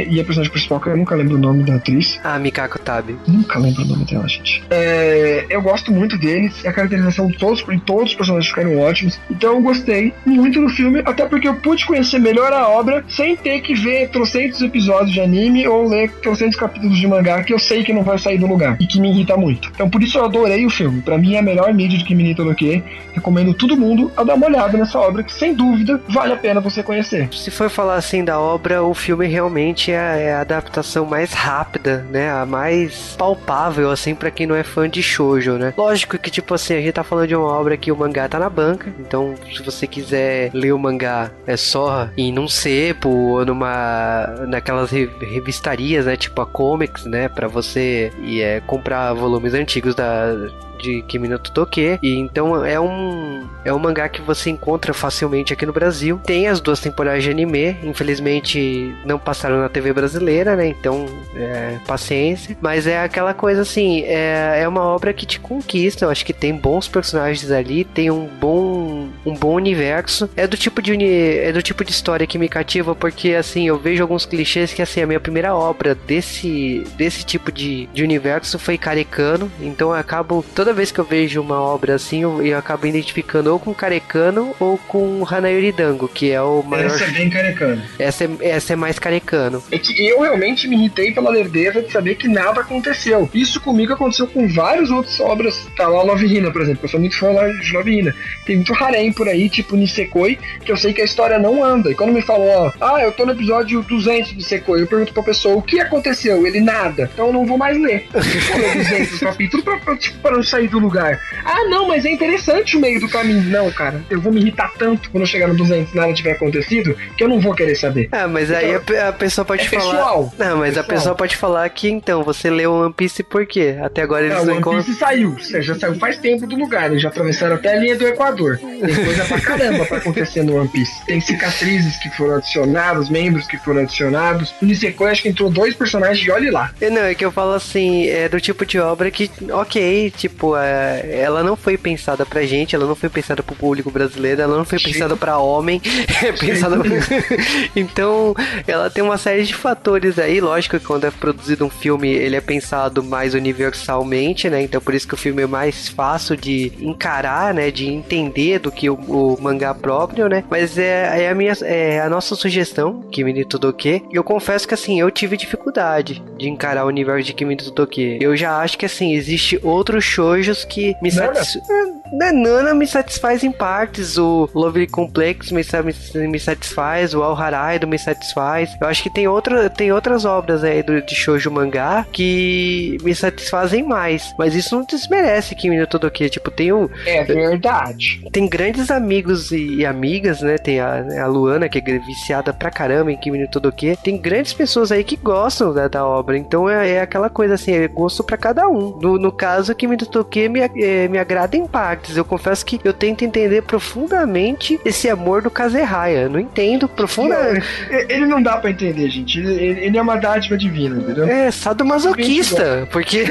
e 0.08 0.20
a 0.20 0.24
personagem 0.24 0.50
principal, 0.50 0.80
que 0.80 0.88
eu 0.88 0.96
nunca 0.96 1.14
lembro 1.14 1.36
o 1.36 1.38
nome 1.38 1.62
da 1.62 1.76
atriz. 1.76 2.18
Ah, 2.22 2.38
Mikako 2.38 2.78
Tabi. 2.78 3.16
Nunca 3.26 3.58
lembro 3.58 3.82
o 3.82 3.86
nome 3.86 4.04
dela, 4.04 4.28
gente. 4.28 4.62
É, 4.70 5.46
eu 5.48 5.62
gosto 5.62 5.92
muito 5.92 6.18
deles, 6.18 6.64
a 6.64 6.72
caracterização 6.72 7.26
de 7.28 7.38
todos, 7.38 7.64
em 7.68 7.78
todos 7.78 8.10
os 8.10 8.14
personagens 8.14 8.48
ficaram 8.48 8.78
ótimos. 8.78 9.20
Então 9.30 9.54
eu 9.54 9.60
gostei 9.60 10.12
muito 10.24 10.60
do 10.60 10.68
filme, 10.68 11.02
até 11.04 11.26
porque 11.26 11.48
eu 11.48 11.54
pude 11.56 11.86
conhecer 11.86 12.18
melhor 12.18 12.52
a 12.52 12.68
obra 12.68 13.04
sem 13.08 13.36
ter 13.36 13.60
que 13.60 13.74
ver 13.74 14.08
trocentos 14.10 14.60
episódios 14.62 15.12
de 15.12 15.20
anime 15.20 15.66
ou 15.66 15.88
ler 15.88 16.10
trocentos 16.22 16.56
capítulos 16.56 16.98
de 16.98 17.06
mangá 17.06 17.42
que 17.42 17.52
eu 17.52 17.58
sei 17.58 17.82
que 17.82 17.92
não 17.92 18.02
vai 18.02 18.18
sair 18.18 18.38
do 18.38 18.46
lugar 18.46 18.76
e 18.80 18.86
que 18.86 19.00
me 19.00 19.10
irrita 19.10 19.36
muito. 19.36 19.70
Então 19.74 19.88
por 19.88 20.02
isso 20.02 20.18
eu 20.18 20.24
adorei 20.24 20.64
o 20.66 20.70
filme. 20.70 21.00
Pra 21.02 21.18
mim 21.18 21.34
é 21.34 21.38
a 21.38 21.42
melhor 21.42 21.72
mídia 21.72 21.98
de 21.98 22.04
Kimi 22.04 22.22
ni 22.22 22.34
Todoke. 22.34 22.82
Recomendo 23.12 23.54
todo 23.54 23.76
mundo 23.76 24.10
a 24.16 24.24
dar 24.24 24.34
uma 24.34 24.46
olhada 24.46 24.76
nessa 24.76 24.98
obra 24.98 25.22
que 25.22 25.32
sem 25.32 25.54
dúvida 25.54 26.00
vale 26.08 26.32
a 26.32 26.36
pena 26.36 26.60
você 26.60 26.82
conhecer. 26.82 27.28
Se 27.32 27.50
for 27.50 27.68
falar 27.68 27.96
assim 27.96 28.24
da 28.24 28.38
obra, 28.38 28.82
o 28.82 28.94
filme 28.94 29.26
realmente 29.26 29.89
é 29.90 30.34
a, 30.34 30.40
adaptação 30.40 31.04
mais 31.04 31.32
rápida, 31.32 32.04
né? 32.10 32.30
A 32.30 32.46
mais 32.46 33.14
palpável, 33.16 33.90
assim, 33.90 34.14
pra 34.14 34.30
quem 34.30 34.46
não 34.46 34.54
é 34.56 34.62
fã 34.62 34.88
de 34.88 35.02
shoujo, 35.02 35.52
né? 35.54 35.72
Lógico 35.76 36.18
que, 36.18 36.30
tipo 36.30 36.54
assim, 36.54 36.74
a 36.74 36.80
gente 36.80 36.92
tá 36.92 37.04
falando 37.04 37.28
de 37.28 37.36
uma 37.36 37.46
obra 37.48 37.76
que 37.76 37.92
o 37.92 37.96
mangá 37.96 38.28
tá 38.28 38.38
na 38.38 38.50
banca, 38.50 38.92
então 38.98 39.34
se 39.52 39.62
você 39.62 39.86
quiser 39.86 40.50
ler 40.52 40.72
o 40.72 40.78
mangá, 40.78 41.30
é 41.46 41.56
só 41.56 42.08
ir 42.16 42.32
num 42.32 42.48
cepo 42.48 43.08
ou 43.08 43.44
numa... 43.44 44.26
naquelas 44.48 44.90
re- 44.90 45.10
revistarias, 45.20 46.06
né? 46.06 46.16
Tipo 46.16 46.42
a 46.42 46.46
Comics, 46.46 47.04
né? 47.04 47.28
Pra 47.28 47.48
você 47.48 48.12
e, 48.22 48.40
é, 48.40 48.60
comprar 48.60 49.12
volumes 49.14 49.54
antigos 49.54 49.94
da 49.94 50.34
de 50.80 51.02
Kimi 51.02 51.28
no 51.28 51.38
Todoke. 51.38 51.98
E 52.02 52.16
então 52.16 52.64
é 52.64 52.80
um 52.80 53.46
é 53.64 53.72
um 53.72 53.78
mangá 53.78 54.08
que 54.08 54.22
você 54.22 54.50
encontra 54.50 54.92
facilmente 54.94 55.52
aqui 55.52 55.66
no 55.66 55.72
Brasil. 55.72 56.20
Tem 56.24 56.48
as 56.48 56.60
duas 56.60 56.80
temporadas 56.80 57.22
de 57.22 57.30
anime, 57.30 57.76
infelizmente 57.82 58.94
não 59.04 59.18
passaram 59.18 59.60
na 59.60 59.68
TV 59.68 59.79
brasileira, 59.80 60.56
né? 60.56 60.68
Então, 60.68 61.06
é, 61.34 61.76
paciência. 61.86 62.56
Mas 62.60 62.86
é 62.86 63.02
aquela 63.02 63.34
coisa 63.34 63.62
assim, 63.62 64.02
é, 64.02 64.60
é 64.62 64.68
uma 64.68 64.82
obra 64.82 65.12
que 65.12 65.26
te 65.26 65.40
conquista. 65.40 66.04
Eu 66.04 66.10
acho 66.10 66.24
que 66.24 66.32
tem 66.32 66.54
bons 66.54 66.88
personagens 66.88 67.50
ali, 67.50 67.84
tem 67.84 68.10
um 68.10 68.26
bom 68.26 69.08
um 69.24 69.34
bom 69.34 69.54
universo. 69.54 70.28
É 70.36 70.46
do 70.46 70.56
tipo 70.56 70.80
de 70.82 70.92
uni, 70.92 71.08
é 71.08 71.52
do 71.52 71.62
tipo 71.62 71.84
de 71.84 71.90
história 71.90 72.26
que 72.26 72.38
me 72.38 72.48
cativa 72.48 72.94
porque 72.94 73.34
assim, 73.34 73.66
eu 73.68 73.78
vejo 73.78 74.02
alguns 74.02 74.26
clichês 74.26 74.72
que 74.72 74.82
assim, 74.82 75.00
a 75.02 75.06
minha 75.06 75.20
primeira 75.20 75.54
obra 75.54 75.94
desse 75.94 76.84
desse 76.96 77.24
tipo 77.24 77.50
de, 77.52 77.86
de 77.92 78.02
universo 78.02 78.58
foi 78.58 78.76
Carecano, 78.78 79.50
então 79.60 79.88
eu 79.88 79.94
acabo 79.94 80.44
toda 80.54 80.72
vez 80.72 80.90
que 80.90 80.98
eu 80.98 81.04
vejo 81.04 81.40
uma 81.40 81.60
obra 81.60 81.94
assim, 81.94 82.22
eu, 82.22 82.44
eu 82.44 82.58
acabo 82.58 82.86
identificando 82.86 83.52
ou 83.52 83.58
com 83.58 83.74
Carecano 83.74 84.54
ou 84.58 84.78
com 84.78 85.24
Hanayori 85.28 85.72
Dango, 85.72 86.08
que 86.08 86.30
é 86.30 86.40
o 86.40 86.62
maior 86.62 86.86
Essa 86.86 87.04
é 87.04 87.10
bem 87.10 87.30
carecana. 87.30 87.82
essa 87.98 88.24
é, 88.24 88.28
essa 88.40 88.72
é 88.72 88.76
mais 88.76 88.98
carecano. 88.98 89.62
É 89.70 89.78
que 89.78 90.06
eu 90.06 90.20
realmente 90.20 90.66
me 90.66 90.76
irritei 90.76 91.12
pela 91.12 91.30
lerdeza 91.30 91.82
de 91.82 91.92
saber 91.92 92.16
que 92.16 92.28
nada 92.28 92.60
aconteceu. 92.60 93.28
Isso 93.32 93.60
comigo 93.60 93.92
aconteceu 93.92 94.26
com 94.26 94.48
várias 94.48 94.90
outras 94.90 95.20
obras. 95.20 95.66
Tá 95.76 95.86
lá 95.86 96.02
Love 96.02 96.26
Hina, 96.26 96.50
por 96.50 96.62
exemplo. 96.62 96.80
Eu 96.84 96.88
sou 96.88 97.00
muito 97.00 97.16
fã 97.16 97.30
de 97.60 97.72
Love 97.72 97.98
Hina. 97.98 98.14
Tem 98.44 98.56
muito 98.56 98.74
harem 98.74 99.12
por 99.12 99.28
aí, 99.28 99.48
tipo 99.48 99.76
Nisekoi, 99.76 100.38
que 100.64 100.72
eu 100.72 100.76
sei 100.76 100.92
que 100.92 101.00
a 101.00 101.04
história 101.04 101.38
não 101.38 101.62
anda. 101.62 101.90
E 101.90 101.94
quando 101.94 102.12
me 102.12 102.22
falou, 102.22 102.48
ó, 102.48 102.72
ah, 102.80 103.00
eu 103.02 103.12
tô 103.12 103.24
no 103.24 103.32
episódio 103.32 103.82
200 103.82 104.30
de 104.30 104.36
Nisekoi, 104.36 104.82
eu 104.82 104.86
pergunto 104.86 105.12
pra 105.12 105.22
pessoa, 105.22 105.56
o 105.56 105.62
que 105.62 105.80
aconteceu? 105.80 106.46
Ele, 106.46 106.60
nada. 106.60 107.08
Então 107.12 107.28
eu 107.28 107.32
não 107.32 107.46
vou 107.46 107.56
mais 107.56 107.78
ler. 107.80 108.06
Ler 108.14 108.76
200 108.76 109.20
capítulos 109.20 109.64
pra, 109.64 109.76
pra, 109.78 109.96
tipo, 109.96 110.18
pra 110.18 110.32
não 110.32 110.42
sair 110.42 110.68
do 110.68 110.78
lugar. 110.78 111.20
Ah, 111.44 111.64
não, 111.68 111.86
mas 111.86 112.04
é 112.04 112.10
interessante 112.10 112.76
o 112.76 112.80
meio 112.80 113.00
do 113.00 113.08
caminho. 113.08 113.42
Não, 113.44 113.70
cara, 113.70 114.02
eu 114.10 114.20
vou 114.20 114.32
me 114.32 114.40
irritar 114.40 114.72
tanto 114.78 115.10
quando 115.10 115.22
eu 115.22 115.26
chegar 115.26 115.46
no 115.46 115.56
200 115.56 115.92
e 115.92 115.96
nada 115.96 116.12
tiver 116.12 116.32
acontecido, 116.32 116.96
que 117.16 117.22
eu 117.22 117.28
não 117.28 117.40
vou 117.40 117.54
querer 117.54 117.74
saber. 117.74 118.08
Ah, 118.12 118.26
mas 118.26 118.50
aí 118.50 118.74
a, 118.74 119.08
a 119.08 119.12
pessoa 119.12 119.44
pode 119.44 119.59
É 119.60 119.64
falar. 119.64 119.92
pessoal. 119.92 120.34
Não, 120.38 120.56
mas 120.58 120.76
a 120.76 120.82
Pessoal. 120.82 120.84
pessoa 120.98 121.14
pode 121.14 121.36
falar 121.36 121.68
que 121.70 121.88
então 121.90 122.22
você 122.22 122.50
leu 122.50 122.72
One 122.72 122.92
Piece 122.92 123.22
por 123.22 123.46
quê? 123.46 123.76
Até 123.82 124.02
agora 124.02 124.24
eles 124.24 124.36
não 124.36 124.42
One 124.52 124.60
encontram. 124.60 124.82
Piece 124.82 124.98
saiu, 124.98 125.36
já 125.60 125.74
saiu 125.74 125.94
faz 125.96 126.16
tempo 126.18 126.46
do 126.46 126.56
lugar, 126.56 126.90
eles 126.90 127.02
já 127.02 127.08
atravessaram 127.08 127.56
até 127.56 127.74
a 127.74 127.76
linha 127.80 127.96
do 127.96 128.06
Equador. 128.06 128.58
Tem 128.58 128.94
coisa 129.04 129.24
pra 129.24 129.40
caramba 129.40 129.84
pra 129.86 129.98
acontecer 129.98 130.42
no 130.42 130.56
One 130.56 130.68
Piece. 130.68 131.04
Tem 131.06 131.20
cicatrizes 131.20 131.96
que 131.98 132.08
foram 132.16 132.36
adicionadas, 132.36 133.08
membros 133.08 133.46
que 133.46 133.56
foram 133.58 133.80
adicionados. 133.82 134.54
No 134.60 134.68
Nisekoi 134.68 135.10
acho 135.10 135.22
que 135.22 135.28
entrou 135.28 135.50
dois 135.50 135.74
personagens 135.74 136.26
e 136.26 136.30
olhe 136.30 136.50
lá. 136.50 136.70
É, 136.80 136.90
Não, 136.90 137.02
é 137.02 137.14
que 137.14 137.24
eu 137.24 137.32
falo 137.32 137.52
assim, 137.52 138.06
é 138.08 138.28
do 138.28 138.40
tipo 138.40 138.64
de 138.66 138.78
obra 138.78 139.10
que, 139.10 139.30
ok, 139.52 140.10
tipo, 140.16 140.56
é, 140.56 141.20
ela 141.22 141.42
não 141.42 141.56
foi 141.56 141.76
pensada 141.76 142.24
pra 142.24 142.42
gente, 142.42 142.74
ela 142.74 142.86
não 142.86 142.94
foi 142.94 143.08
pensada 143.08 143.42
pro 143.42 143.54
público 143.54 143.90
brasileiro, 143.90 144.40
ela 144.42 144.56
não 144.56 144.64
foi 144.64 144.78
Sim. 144.78 144.92
pensada 144.92 145.16
pra 145.16 145.38
homem, 145.38 145.80
é 146.22 146.32
pensada 146.32 146.76
então 147.74 148.34
ela 148.66 148.90
tem 148.90 149.02
uma 149.02 149.18
série 149.18 149.44
de 149.50 149.54
fatores 149.54 150.18
aí, 150.18 150.40
lógico 150.40 150.78
que 150.78 150.84
quando 150.84 151.06
é 151.06 151.10
produzido 151.10 151.64
um 151.64 151.70
filme, 151.70 152.08
ele 152.08 152.36
é 152.36 152.40
pensado 152.40 153.02
mais 153.02 153.34
universalmente, 153.34 154.48
né? 154.48 154.62
Então 154.62 154.80
por 154.80 154.94
isso 154.94 155.06
que 155.06 155.14
o 155.14 155.16
filme 155.16 155.42
é 155.42 155.46
mais 155.46 155.88
fácil 155.88 156.36
de 156.36 156.72
encarar, 156.80 157.52
né? 157.52 157.70
De 157.70 157.86
entender 157.86 158.60
do 158.60 158.70
que 158.70 158.88
o, 158.88 158.94
o 158.94 159.40
mangá 159.40 159.74
próprio, 159.74 160.28
né? 160.28 160.44
Mas 160.48 160.78
é, 160.78 161.24
é 161.24 161.28
a 161.28 161.34
minha 161.34 161.52
é 161.62 162.00
a 162.00 162.08
nossa 162.08 162.34
sugestão, 162.36 163.02
Kimi 163.10 163.44
Todoke. 163.44 164.02
E 164.10 164.14
eu 164.14 164.22
confesso 164.22 164.68
que 164.68 164.74
assim, 164.74 165.00
eu 165.00 165.10
tive 165.10 165.36
dificuldade 165.36 166.22
de 166.38 166.48
encarar 166.48 166.84
o 166.84 166.88
universo 166.88 167.26
de 167.26 167.32
Kimi 167.32 167.56
Todoke. 167.56 168.18
Eu 168.20 168.36
já 168.36 168.58
acho 168.58 168.78
que 168.78 168.86
assim, 168.86 169.14
existe 169.14 169.58
outros 169.62 170.04
shoujos 170.04 170.64
que 170.64 170.94
me 171.02 171.10
satisfazem. 171.10 171.99
Nana 172.12 172.74
me 172.74 172.86
satisfaz 172.86 173.44
em 173.44 173.52
partes, 173.52 174.18
o 174.18 174.48
Lovely 174.54 174.86
Complex 174.86 175.50
me, 175.52 175.62
me, 175.62 176.28
me 176.28 176.40
satisfaz, 176.40 177.14
o 177.14 177.22
Al 177.22 177.36
Haraido 177.36 177.86
me 177.86 177.98
satisfaz. 177.98 178.70
Eu 178.80 178.88
acho 178.88 179.02
que 179.02 179.10
tem, 179.10 179.28
outra, 179.28 179.70
tem 179.70 179.92
outras 179.92 180.24
obras 180.24 180.64
aí 180.64 180.82
do, 180.82 181.00
de 181.00 181.14
shoujo 181.14 181.50
mangá 181.50 182.06
que 182.12 182.96
me 183.02 183.14
satisfazem 183.14 183.82
mais, 183.82 184.34
mas 184.38 184.54
isso 184.54 184.74
não 184.74 184.84
desmerece 184.84 185.54
Kimi 185.54 185.78
no 185.78 185.86
Todoke, 185.86 186.28
tipo, 186.28 186.50
tem 186.50 186.72
o... 186.72 186.90
É 187.06 187.24
verdade. 187.24 188.22
Tem 188.32 188.48
grandes 188.48 188.90
amigos 188.90 189.50
e, 189.52 189.76
e 189.76 189.86
amigas, 189.86 190.40
né, 190.40 190.58
tem 190.58 190.80
a, 190.80 191.04
a, 191.22 191.26
Luana, 191.26 191.68
que 191.68 191.78
é 191.78 191.98
viciada 191.98 192.52
pra 192.52 192.70
caramba 192.70 193.12
em 193.12 193.16
Kimi 193.16 193.38
no 193.38 193.48
Todoke, 193.48 193.96
tem 194.02 194.18
grandes 194.18 194.52
pessoas 194.52 194.90
aí 194.90 195.04
que 195.04 195.16
gostam 195.16 195.72
da, 195.72 195.88
da 195.88 196.04
obra, 196.04 196.36
então 196.36 196.68
é, 196.68 196.90
é, 196.90 197.00
aquela 197.00 197.28
coisa 197.28 197.54
assim, 197.54 197.72
é 197.72 197.88
gosto 197.88 198.24
pra 198.24 198.36
cada 198.36 198.68
um. 198.68 198.98
No, 198.98 199.18
no 199.18 199.32
caso, 199.32 199.74
Kimi 199.74 199.96
no 199.96 200.06
Todoke 200.06 200.48
me, 200.48 200.60
é, 200.60 201.08
me 201.08 201.18
agrada 201.18 201.56
em 201.56 201.66
partes, 201.66 201.99
eu 202.14 202.24
confesso 202.24 202.64
que 202.64 202.80
eu 202.84 202.92
tento 202.92 203.24
entender 203.24 203.62
profundamente 203.62 204.80
esse 204.84 205.08
amor 205.08 205.42
do 205.42 205.50
Kazerraia. 205.50 206.28
Não 206.28 206.40
entendo 206.40 206.88
profundamente. 206.88 207.66
Ele, 207.88 208.12
ele 208.12 208.26
não 208.26 208.42
dá 208.42 208.56
para 208.56 208.70
entender, 208.70 209.08
gente. 209.10 209.38
Ele, 209.38 209.86
ele, 209.86 209.98
é 209.98 210.02
uma 210.02 210.16
dádiva 210.16 210.56
divina, 210.56 211.00
entendeu? 211.00 211.28
É, 211.28 211.50
sadomasoquista. 211.50 212.62
É 212.82 212.84
porque 212.86 213.24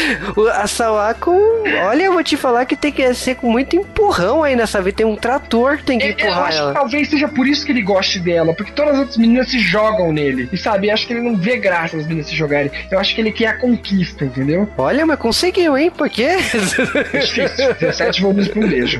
a 0.54 0.66
Sawako, 0.66 1.32
olha, 1.88 2.04
eu 2.04 2.12
vou 2.12 2.22
te 2.22 2.36
falar 2.36 2.64
que 2.64 2.76
tem 2.76 2.92
que 2.92 3.14
ser 3.14 3.36
com 3.36 3.50
muito 3.50 3.76
empurrão 3.76 4.42
aí 4.42 4.56
nessa 4.56 4.80
vida. 4.80 4.96
Tem 4.96 5.06
um 5.06 5.16
trator 5.16 5.78
que 5.78 5.84
tem 5.84 5.98
que 5.98 6.06
é, 6.06 6.10
empurrar 6.10 6.36
eu 6.36 6.44
acho 6.44 6.58
ela. 6.58 6.72
Que 6.72 6.78
talvez 6.78 7.10
seja 7.10 7.28
por 7.28 7.46
isso 7.46 7.64
que 7.64 7.72
ele 7.72 7.82
goste 7.82 8.18
dela, 8.18 8.54
porque 8.54 8.72
todas 8.72 8.94
as 8.94 8.98
outras 9.00 9.16
meninas 9.16 9.50
se 9.50 9.58
jogam 9.58 10.12
nele. 10.12 10.48
E 10.52 10.56
sabe, 10.56 10.90
acho 10.90 11.06
que 11.06 11.12
ele 11.12 11.22
não 11.22 11.36
vê 11.36 11.56
graça 11.56 11.96
as 11.96 12.06
meninas 12.06 12.26
se 12.28 12.34
jogarem. 12.34 12.70
Eu 12.90 12.98
acho 12.98 13.14
que 13.14 13.20
ele 13.20 13.32
quer 13.32 13.48
a 13.48 13.58
conquista, 13.58 14.24
entendeu? 14.24 14.68
Olha, 14.76 15.04
mas 15.06 15.18
conseguiu, 15.18 15.76
hein? 15.76 15.90
Por 15.90 16.08
quê? 16.08 16.36
17 17.80 18.15
vamos 18.20 18.46
Unidos 18.46 18.48
por 18.48 18.64
um 18.64 18.68
beijo. 18.68 18.98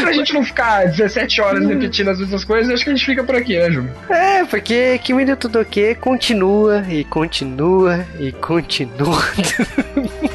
pra 0.00 0.12
gente 0.12 0.32
não 0.32 0.44
ficar 0.44 0.86
17 0.86 1.40
horas 1.40 1.66
repetindo 1.66 2.08
as 2.08 2.18
mesmas 2.18 2.44
coisas, 2.44 2.72
acho 2.72 2.84
que 2.84 2.90
a 2.90 2.94
gente 2.94 3.04
fica 3.04 3.24
por 3.24 3.36
aqui, 3.36 3.58
né, 3.58 3.70
Ju? 3.70 3.88
É, 4.08 4.44
porque 4.44 4.98
menino 5.14 5.36
tudo 5.36 5.64
que 5.64 5.94
continua 5.94 6.84
e 6.88 7.04
continua 7.04 8.04
e 8.18 8.32
continua. 8.32 9.22